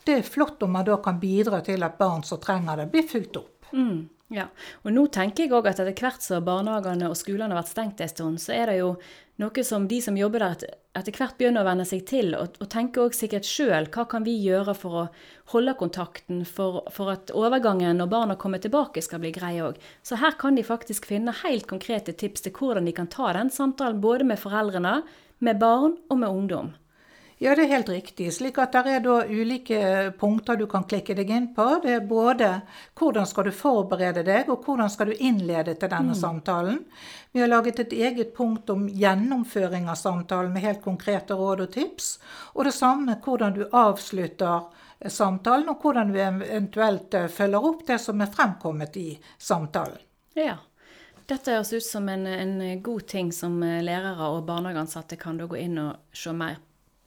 det 0.06 0.20
er 0.20 0.26
flott 0.26 0.62
om 0.62 0.72
man 0.78 0.86
da 0.86 1.00
kan 1.02 1.18
bidra 1.22 1.60
til 1.66 1.82
at 1.82 1.98
barn 1.98 2.22
som 2.26 2.38
trenger 2.42 2.78
det, 2.78 2.90
blir 2.94 3.10
fulgt 3.10 3.42
opp. 3.42 3.70
Mm, 3.74 4.06
ja. 4.32 4.48
Og 4.82 4.94
nå 4.94 5.06
tenker 5.12 5.44
jeg 5.44 5.52
òg 5.54 5.68
at 5.68 5.82
etter 5.82 5.96
hvert 5.96 6.24
som 6.24 6.44
barnehagene 6.46 7.10
og 7.10 7.18
skolene 7.18 7.52
har 7.52 7.60
vært 7.60 7.72
stengt 7.74 8.00
en 8.00 8.10
stund, 8.10 8.40
så 8.40 8.54
er 8.56 8.72
det 8.72 8.78
jo 8.80 8.94
noe 9.42 9.64
som 9.64 9.86
de 9.88 9.98
som 10.04 10.16
jobber 10.16 10.44
der, 10.44 10.74
etter, 10.96 11.14
hvert 11.16 11.38
begynner 11.38 11.64
å 11.64 11.68
venne 11.68 11.86
seg 11.88 12.04
til, 12.08 12.34
og, 12.38 12.58
og 12.62 12.68
tenker 12.72 13.06
òg 13.06 13.16
sikkert 13.16 13.48
sjøl 13.48 13.88
hva 13.92 14.04
kan 14.10 14.26
vi 14.26 14.36
gjøre 14.44 14.74
for 14.78 14.98
å 15.02 15.06
holde 15.54 15.74
kontakten, 15.80 16.44
for, 16.48 16.82
for 16.94 17.12
at 17.14 17.32
overgangen 17.36 18.00
når 18.00 18.12
barna 18.12 18.36
kommer 18.40 18.62
tilbake 18.62 19.04
skal 19.04 19.22
bli 19.22 19.32
grei 19.34 19.56
òg. 19.64 19.80
Så 20.06 20.20
her 20.22 20.36
kan 20.40 20.56
de 20.58 20.66
faktisk 20.66 21.08
finne 21.10 21.34
helt 21.42 21.68
konkrete 21.70 22.14
tips 22.16 22.46
til 22.46 22.56
hvordan 22.56 22.88
de 22.88 22.96
kan 22.96 23.10
ta 23.12 23.32
den 23.36 23.52
samtalen 23.52 24.02
både 24.04 24.28
med 24.28 24.40
foreldrene, 24.40 25.00
med 25.42 25.58
barn 25.58 25.98
og 26.08 26.22
med 26.22 26.30
ungdom. 26.30 26.72
Ja, 27.42 27.56
det 27.58 27.64
er 27.64 27.72
helt 27.72 27.88
riktig. 27.88 28.28
Slik 28.30 28.58
at 28.62 28.76
det 28.76 28.86
er 28.86 29.00
da 29.02 29.16
ulike 29.26 29.78
punkter 30.14 30.54
du 30.60 30.68
kan 30.70 30.84
klikke 30.86 31.16
deg 31.18 31.30
inn 31.34 31.48
på. 31.56 31.64
Det 31.82 31.96
er 31.96 32.04
både 32.06 32.50
hvordan 33.00 33.26
skal 33.26 33.48
du 33.48 33.50
forberede 33.56 34.22
deg, 34.28 34.46
og 34.52 34.62
hvordan 34.62 34.92
skal 34.92 35.10
du 35.10 35.16
innlede 35.18 35.74
til 35.74 35.90
denne 35.90 36.14
samtalen. 36.14 36.78
Vi 37.34 37.42
har 37.42 37.50
laget 37.50 37.82
et 37.82 37.96
eget 37.98 38.30
punkt 38.36 38.70
om 38.70 38.86
gjennomføring 38.86 39.90
av 39.90 39.98
samtalen 39.98 40.54
med 40.54 40.62
helt 40.68 40.84
konkrete 40.86 41.34
råd 41.34 41.66
og 41.66 41.74
tips. 41.74 42.14
Og 42.54 42.70
det 42.70 42.76
samme 42.78 43.18
hvordan 43.26 43.58
du 43.58 43.66
avslutter 43.66 44.70
samtalen, 45.10 45.74
og 45.74 45.82
hvordan 45.82 46.14
du 46.14 46.22
eventuelt 46.22 47.14
eh, 47.18 47.26
følger 47.26 47.70
opp 47.72 47.86
det 47.90 47.98
som 48.06 48.22
er 48.22 48.30
fremkommet 48.30 49.02
i 49.02 49.08
samtalen. 49.38 49.98
Ja. 50.38 50.60
Dette 51.26 51.56
høres 51.56 51.74
ut 51.74 51.90
som 51.90 52.06
en, 52.12 52.28
en 52.30 52.82
god 52.82 53.08
ting 53.10 53.34
som 53.34 53.58
eh, 53.66 53.80
lærere 53.82 54.30
og 54.30 54.44
barnehageansatte 54.46 55.18
kan 55.18 55.42
gå 55.42 55.58
inn 55.58 55.80
og 55.90 55.96
se 56.14 56.30
mer 56.30 56.62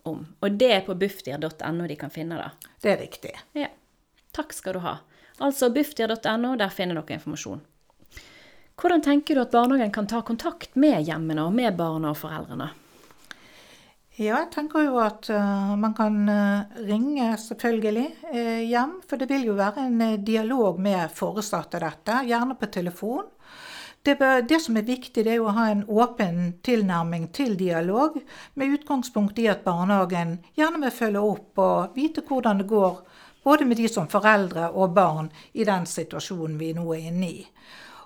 om. 0.08 0.24
Og 0.40 0.58
det 0.60 0.72
er 0.72 0.86
på 0.86 0.96
bufdir.no 0.98 1.88
de 1.90 1.98
kan 2.00 2.14
finne 2.14 2.40
det. 2.40 2.72
Det 2.82 2.94
er 2.94 3.02
riktig. 3.02 3.34
Ja. 3.58 3.72
Takk 4.36 4.54
skal 4.54 4.78
du 4.78 4.84
ha. 4.86 4.98
Altså 5.44 5.70
bufdir.no, 5.74 6.56
der 6.60 6.74
finner 6.74 7.00
dere 7.00 7.18
informasjon. 7.20 7.64
Hvordan 8.76 9.04
tenker 9.04 9.36
du 9.36 9.42
at 9.46 9.54
barnehagen 9.54 9.94
kan 9.96 10.08
ta 10.08 10.20
kontakt 10.28 10.76
med 10.76 11.06
hjemmene 11.08 11.46
og 11.48 11.54
med 11.56 11.78
barna 11.80 12.12
og 12.12 12.20
foreldrene? 12.20 12.72
Ja, 14.16 14.38
jeg 14.40 14.52
tenker 14.54 14.86
jo 14.86 14.96
at 15.04 15.28
uh, 15.28 15.74
man 15.80 15.92
kan 15.96 16.22
uh, 16.30 16.76
ringe 16.88 17.34
selvfølgelig 17.40 18.06
uh, 18.30 18.62
hjem. 18.64 18.94
For 19.08 19.20
det 19.20 19.28
vil 19.32 19.50
jo 19.50 19.58
være 19.60 19.88
en 19.90 20.04
dialog 20.24 20.80
med 20.80 21.12
foresatte 21.16 21.82
dette, 21.84 22.22
gjerne 22.28 22.56
på 22.60 22.70
telefon. 22.72 23.28
Det, 24.06 24.16
det, 24.50 24.60
som 24.62 24.78
er 24.78 24.86
viktig, 24.86 25.24
det 25.26 25.32
er 25.34 25.40
jo 25.40 25.48
å 25.50 25.56
ha 25.58 25.64
en 25.72 25.80
åpen 25.90 26.36
tilnærming 26.66 27.32
til 27.34 27.56
dialog, 27.58 28.20
med 28.54 28.76
utgangspunkt 28.78 29.40
i 29.42 29.48
at 29.50 29.64
barnehagen 29.66 30.36
gjerne 30.54 30.84
vil 30.84 30.94
følge 30.94 31.24
opp 31.26 31.62
og 31.64 31.96
vite 31.98 32.22
hvordan 32.28 32.62
det 32.62 32.68
går 32.70 33.00
både 33.46 33.66
med 33.66 33.78
de 33.82 33.90
som 33.90 34.06
foreldre 34.10 34.70
og 34.74 34.94
barn 34.94 35.32
i 35.54 35.66
den 35.66 35.90
situasjonen 35.90 36.58
vi 36.62 36.72
nå 36.78 36.86
er 36.94 37.10
inne 37.10 37.32
i. 37.32 37.42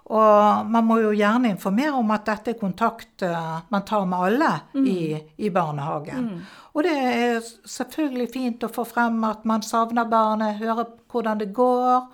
Og 0.10 0.66
man 0.74 0.88
må 0.88 0.98
jo 1.04 1.12
gjerne 1.14 1.52
informere 1.54 1.94
om 2.00 2.10
at 2.16 2.26
dette 2.32 2.56
er 2.56 2.58
kontakt 2.60 3.24
uh, 3.28 3.60
man 3.70 3.86
tar 3.86 4.08
med 4.10 4.24
alle 4.26 4.50
mm. 4.74 4.88
i, 4.90 5.04
i, 5.38 5.52
barnehagen. 5.54 6.26
Mm. 6.26 6.40
Og 6.74 6.84
det 6.88 6.96
er 6.96 7.38
selvfølgelig 7.46 8.32
fint 8.34 8.66
å 8.66 8.72
få 8.74 8.88
frem 8.90 9.22
at 9.28 9.46
man 9.48 9.62
savner 9.68 10.10
barnet, 10.10 10.58
høre 10.64 10.88
hvordan 11.12 11.44
det 11.44 11.52
går. 11.54 12.08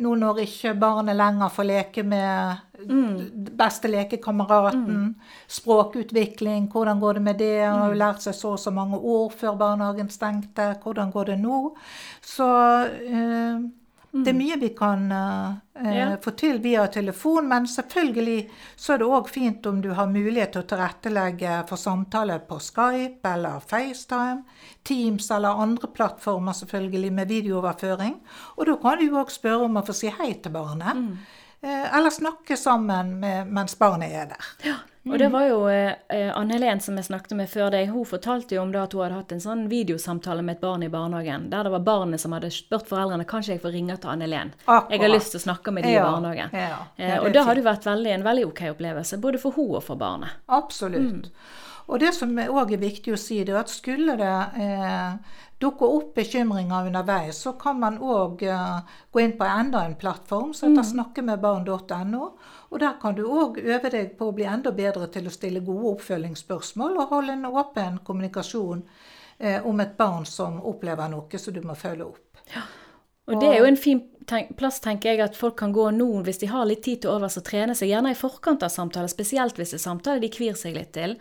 Nå 0.00 0.14
når 0.16 0.42
ikke 0.46 0.72
barnet 0.80 1.16
lenger 1.18 1.52
får 1.52 1.66
leke 1.68 2.02
med 2.06 2.62
mm. 2.88 3.50
beste 3.58 3.90
lekekameraten. 3.92 4.86
Mm. 4.88 5.10
Språkutvikling, 5.52 6.70
hvordan 6.72 7.00
går 7.00 7.18
det 7.18 7.22
med 7.22 7.38
det? 7.42 7.52
Han 7.66 7.78
har 7.78 7.92
jo 7.92 7.98
mm. 7.98 8.02
lært 8.04 8.24
seg 8.24 8.38
så 8.38 8.54
og 8.56 8.62
så 8.62 8.72
mange 8.74 8.98
ord 8.98 9.36
før 9.36 9.58
barnehagen 9.60 10.10
stengte. 10.10 10.72
Hvordan 10.82 11.12
går 11.12 11.32
det 11.32 11.38
nå? 11.44 11.60
Så 12.24 12.48
uh, 14.12 14.20
det 14.22 14.30
er 14.30 14.36
mm. 14.36 14.40
mye 14.42 14.58
vi 14.60 14.70
kan 14.76 15.04
uh, 15.12 15.56
ja. 15.96 16.06
få 16.22 16.34
til 16.38 16.60
via 16.64 16.86
telefon, 16.92 17.48
men 17.48 17.66
selvfølgelig 17.68 18.38
så 18.76 18.94
er 18.94 19.02
det 19.02 19.10
òg 19.18 19.30
fint 19.32 19.66
om 19.66 19.80
du 19.84 19.90
har 19.96 20.10
mulighet 20.12 20.54
til 20.54 20.64
å 20.64 20.68
tilrettelegge 20.72 21.58
for 21.68 21.80
samtaler 21.80 22.44
på 22.48 22.60
Skype 22.60 23.34
eller 23.34 23.64
FaceTime, 23.64 24.42
Teams 24.84 25.30
eller 25.32 25.62
andre 25.64 25.90
plattformer 25.92 26.56
selvfølgelig 26.60 27.12
med 27.12 27.32
videooverføring. 27.32 28.18
Og 28.58 28.68
da 28.68 28.80
kan 28.84 29.00
du 29.00 29.20
òg 29.20 29.32
spørre 29.32 29.68
om 29.68 29.80
å 29.80 29.86
få 29.86 29.96
si 29.96 30.12
hei 30.12 30.34
til 30.42 30.54
barnet. 30.54 30.98
Mm. 30.98 31.40
Uh, 31.62 31.96
eller 31.96 32.10
snakke 32.10 32.56
sammen 32.58 33.20
med, 33.22 33.46
mens 33.46 33.78
barnet 33.78 34.10
er 34.10 34.32
der. 34.34 34.48
Ja. 34.66 34.80
Og 35.10 35.18
det 35.18 35.28
var 35.34 35.46
jo 35.48 35.62
eh, 35.66 35.94
eh, 36.14 36.28
Anne 36.38 36.54
Helen 36.54 36.80
som 36.80 36.94
jeg 36.98 37.08
snakket 37.08 37.34
med 37.34 37.50
før 37.50 37.72
deg, 37.74 37.88
hun 37.90 38.06
fortalte 38.06 38.54
jo 38.54 38.62
om 38.62 38.70
det 38.70 38.78
at 38.84 38.92
hun 38.94 39.02
hadde 39.02 39.16
hatt 39.18 39.32
en 39.34 39.42
sånn 39.42 39.64
videosamtale 39.70 40.44
med 40.46 40.60
et 40.60 40.62
barn 40.62 40.84
i 40.86 40.90
barnehagen, 40.92 41.48
der 41.50 41.66
det 41.66 41.72
var 41.74 41.82
barnet 41.88 42.22
som 42.22 42.34
hadde 42.36 42.52
spurt 42.54 42.86
foreldrene 42.86 43.26
kanskje 43.26 43.56
jeg 43.56 43.64
får 43.64 43.74
ringe 43.74 43.96
til 43.98 44.12
Anne 44.12 44.28
Helen. 44.28 44.52
Jeg 44.62 45.02
har 45.02 45.10
lyst 45.10 45.34
til 45.34 45.42
å 45.42 45.46
snakke 45.48 45.74
med 45.74 45.88
de 45.88 45.96
ja, 45.96 46.04
i 46.04 46.06
barnehagen. 46.06 46.54
Ja, 46.54 46.78
eh, 46.94 47.16
og 47.18 47.34
det 47.34 47.42
hadde 47.48 47.66
vært 47.66 47.88
veldig, 47.90 48.14
en 48.14 48.28
veldig 48.28 48.46
ok 48.52 48.62
opplevelse, 48.76 49.18
både 49.26 49.42
for 49.42 49.58
hun 49.58 49.74
og 49.80 49.82
for 49.88 49.98
barnet. 49.98 50.38
Absolutt. 50.46 51.26
Mm. 51.26 51.50
Og 51.90 52.00
det 52.00 52.12
som 52.14 52.34
òg 52.38 52.74
er 52.74 52.82
viktig 52.82 53.14
å 53.14 53.20
si, 53.20 53.40
det 53.44 53.54
er 53.54 53.62
at 53.62 53.72
skulle 53.72 54.14
det 54.20 54.34
eh, 54.62 55.38
dukke 55.62 55.86
opp 55.86 56.14
bekymringer 56.16 56.88
underveis, 56.88 57.38
så 57.44 57.54
kan 57.58 57.78
man 57.80 57.98
òg 58.02 58.44
eh, 58.46 58.98
gå 59.12 59.22
inn 59.22 59.34
på 59.38 59.46
enda 59.46 59.84
en 59.86 59.96
plattform 59.98 60.52
som 60.54 60.70
heter 60.70 60.86
mm. 60.86 60.90
snakkemedbarn.no. 60.92 62.28
Og 62.70 62.82
der 62.82 62.98
kan 63.02 63.16
du 63.18 63.24
òg 63.26 63.60
øve 63.62 63.92
deg 63.92 64.14
på 64.18 64.30
å 64.30 64.36
bli 64.36 64.46
enda 64.48 64.74
bedre 64.74 65.08
til 65.12 65.28
å 65.28 65.34
stille 65.34 65.64
gode 65.64 65.96
oppfølgingsspørsmål 65.96 66.98
og 66.98 67.16
holde 67.16 67.36
en 67.36 67.50
åpen 67.50 67.98
kommunikasjon 68.06 68.86
eh, 69.38 69.58
om 69.66 69.82
et 69.84 69.98
barn 69.98 70.26
som 70.28 70.62
opplever 70.62 71.12
noe 71.12 71.42
som 71.42 71.54
du 71.54 71.62
må 71.66 71.78
følge 71.78 72.08
opp. 72.10 72.46
Ja. 72.54 72.64
Og 73.30 73.38
det 73.38 73.52
er 73.52 73.60
jo 73.62 73.68
en 73.70 73.78
fin 73.78 74.00
plass, 74.58 74.80
tenker 74.82 75.12
jeg, 75.12 75.20
at 75.22 75.36
folk 75.38 75.54
kan 75.60 75.72
gå 75.74 75.84
nå 75.94 76.08
hvis 76.26 76.40
de 76.42 76.48
har 76.50 76.66
litt 76.66 76.82
tid 76.82 77.04
til 77.04 77.12
overs 77.12 77.38
og 77.38 77.44
trene 77.46 77.74
seg, 77.78 77.92
gjerne 77.92 78.10
i 78.10 78.18
forkant 78.18 78.64
av 78.66 78.72
samtaler, 78.74 79.10
spesielt 79.10 79.58
hvis 79.58 79.74
det 79.74 79.78
er 79.78 79.84
samtaler 79.84 80.22
de 80.24 80.30
kvir 80.32 80.58
seg 80.58 80.74
litt 80.74 80.90
til. 80.96 81.14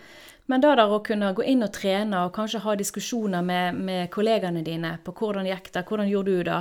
Men 0.51 0.59
da 0.59 0.73
der 0.75 0.91
å 0.91 0.99
kunne 0.99 1.29
gå 1.31 1.45
inn 1.47 1.63
og 1.63 1.71
trene 1.71 2.25
og 2.25 2.33
kanskje 2.35 2.59
ha 2.65 2.73
diskusjoner 2.75 3.43
med, 3.45 3.77
med 3.87 4.09
kollegaene 4.11 4.63
dine 4.65 4.97
på 5.03 5.13
hvordan 5.15 5.47
gikk 5.47 5.69
det, 5.71 5.85
hvordan 5.87 6.09
gjorde 6.11 6.33
du 6.33 6.41
det, 6.49 6.57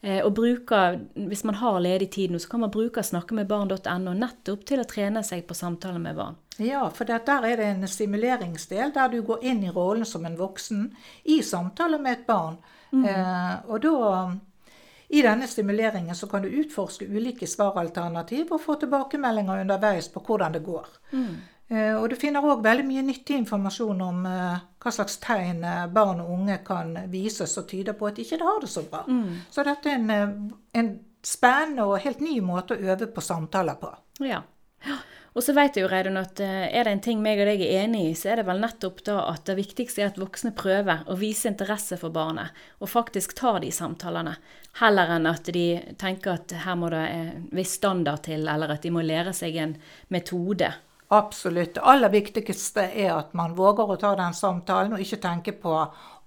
eh, 0.00 0.20
og 0.24 0.32
bruke, 0.38 0.80
hvis 1.28 1.44
man 1.44 1.58
har 1.60 1.76
ledig 1.84 2.08
tid 2.14 2.32
nå, 2.32 2.40
så 2.40 2.54
kan 2.54 2.64
man 2.64 2.72
bruke 2.72 3.04
snakkemedbarn.no 3.04 4.16
nettopp 4.16 4.64
til 4.70 4.80
å 4.80 4.88
trene 4.88 5.20
seg 5.28 5.44
på 5.44 5.58
samtaler 5.58 6.00
med 6.00 6.16
barn. 6.16 6.40
Ja, 6.56 6.86
for 6.94 7.04
der 7.04 7.20
er 7.50 7.60
det 7.60 7.68
en 7.68 7.84
stimuleringsdel 7.90 8.94
der 8.96 9.12
du 9.12 9.20
går 9.26 9.44
inn 9.44 9.60
i 9.66 9.74
rollen 9.74 10.08
som 10.08 10.24
en 10.24 10.40
voksen 10.40 10.88
i 11.28 11.42
samtale 11.44 12.00
med 12.00 12.20
et 12.20 12.26
barn. 12.30 12.56
Mm. 12.94 13.04
Eh, 13.10 13.54
og 13.68 13.84
da 13.84 14.00
i 15.14 15.22
denne 15.22 15.46
stimuleringen 15.46 16.16
så 16.16 16.26
kan 16.32 16.42
du 16.42 16.48
utforske 16.48 17.06
ulike 17.06 17.46
svaralternativ 17.46 18.54
og 18.54 18.62
få 18.62 18.78
tilbakemeldinger 18.80 19.66
underveis 19.66 20.08
på 20.08 20.22
hvordan 20.24 20.56
det 20.56 20.62
går. 20.64 20.88
Mm. 21.12 21.34
Uh, 21.72 21.96
og 21.96 22.10
du 22.12 22.16
finner 22.20 22.44
òg 22.44 22.60
veldig 22.64 22.84
mye 22.84 23.02
nyttig 23.06 23.38
informasjon 23.40 24.02
om 24.04 24.26
uh, 24.28 24.58
hva 24.82 24.92
slags 24.92 25.16
tegn 25.22 25.62
uh, 25.64 25.86
barn 25.88 26.20
og 26.20 26.34
unge 26.34 26.58
kan 26.66 26.92
vise 27.12 27.46
som 27.48 27.64
tyder 27.68 27.96
på 27.96 28.10
at 28.10 28.18
de 28.18 28.26
ikke 28.26 28.42
har 28.42 28.60
det 28.60 28.68
så 28.72 28.84
bra. 28.88 29.00
Mm. 29.08 29.46
Så 29.50 29.64
dette 29.64 29.92
er 29.92 30.02
en, 30.02 30.52
en, 30.76 30.94
spennende 31.24 31.86
og 31.88 32.02
helt 32.04 32.20
ny 32.20 32.34
måte 32.44 32.76
å 32.76 32.90
øve 32.92 33.06
på 33.08 33.22
samtaler 33.24 33.78
på. 33.80 33.88
Ja. 34.20 34.42
Og 35.34 35.42
så 35.42 35.50
vet 35.54 35.74
jeg 35.74 35.82
jo, 35.82 35.88
Reidun, 35.90 36.18
at 36.20 36.38
eh, 36.42 36.68
er 36.70 36.86
det 36.86 36.92
en 36.94 37.02
ting 37.02 37.22
meg 37.22 37.40
og 37.42 37.48
deg 37.50 37.62
er 37.66 37.80
enig 37.82 38.04
i, 38.06 38.12
så 38.14 38.30
er 38.30 38.38
det 38.38 38.46
vel 38.46 38.60
nettopp 38.62 39.00
da 39.06 39.16
at 39.32 39.42
det 39.48 39.56
viktigste 39.58 40.04
er 40.04 40.12
at 40.12 40.20
voksne 40.20 40.52
prøver 40.54 41.02
å 41.10 41.16
vise 41.18 41.50
interesse 41.50 41.98
for 41.98 42.14
barnet, 42.14 42.54
og 42.78 42.92
faktisk 42.92 43.34
tar 43.40 43.58
de 43.64 43.72
samtalene, 43.74 44.36
heller 44.78 45.10
enn 45.16 45.26
at 45.26 45.50
de 45.56 45.66
tenker 45.98 46.36
at 46.36 46.54
her 46.62 46.78
må 46.78 46.92
det 46.94 47.02
en 47.02 47.32
eh, 47.32 47.44
viss 47.58 47.74
standard 47.80 48.22
til, 48.28 48.46
eller 48.46 48.76
at 48.76 48.86
de 48.86 48.94
må 48.94 49.02
lære 49.02 49.34
seg 49.34 49.58
en 49.58 49.74
metode. 50.14 50.70
Absolutt. 51.14 51.76
Det 51.76 51.82
aller 51.86 52.10
viktigste 52.10 52.88
er 52.90 53.12
at 53.14 53.34
man 53.38 53.54
våger 53.54 53.90
å 53.92 53.98
ta 54.00 54.14
den 54.18 54.34
samtalen, 54.34 54.96
og 54.96 55.02
ikke 55.02 55.20
tenke 55.22 55.52
på 55.62 55.74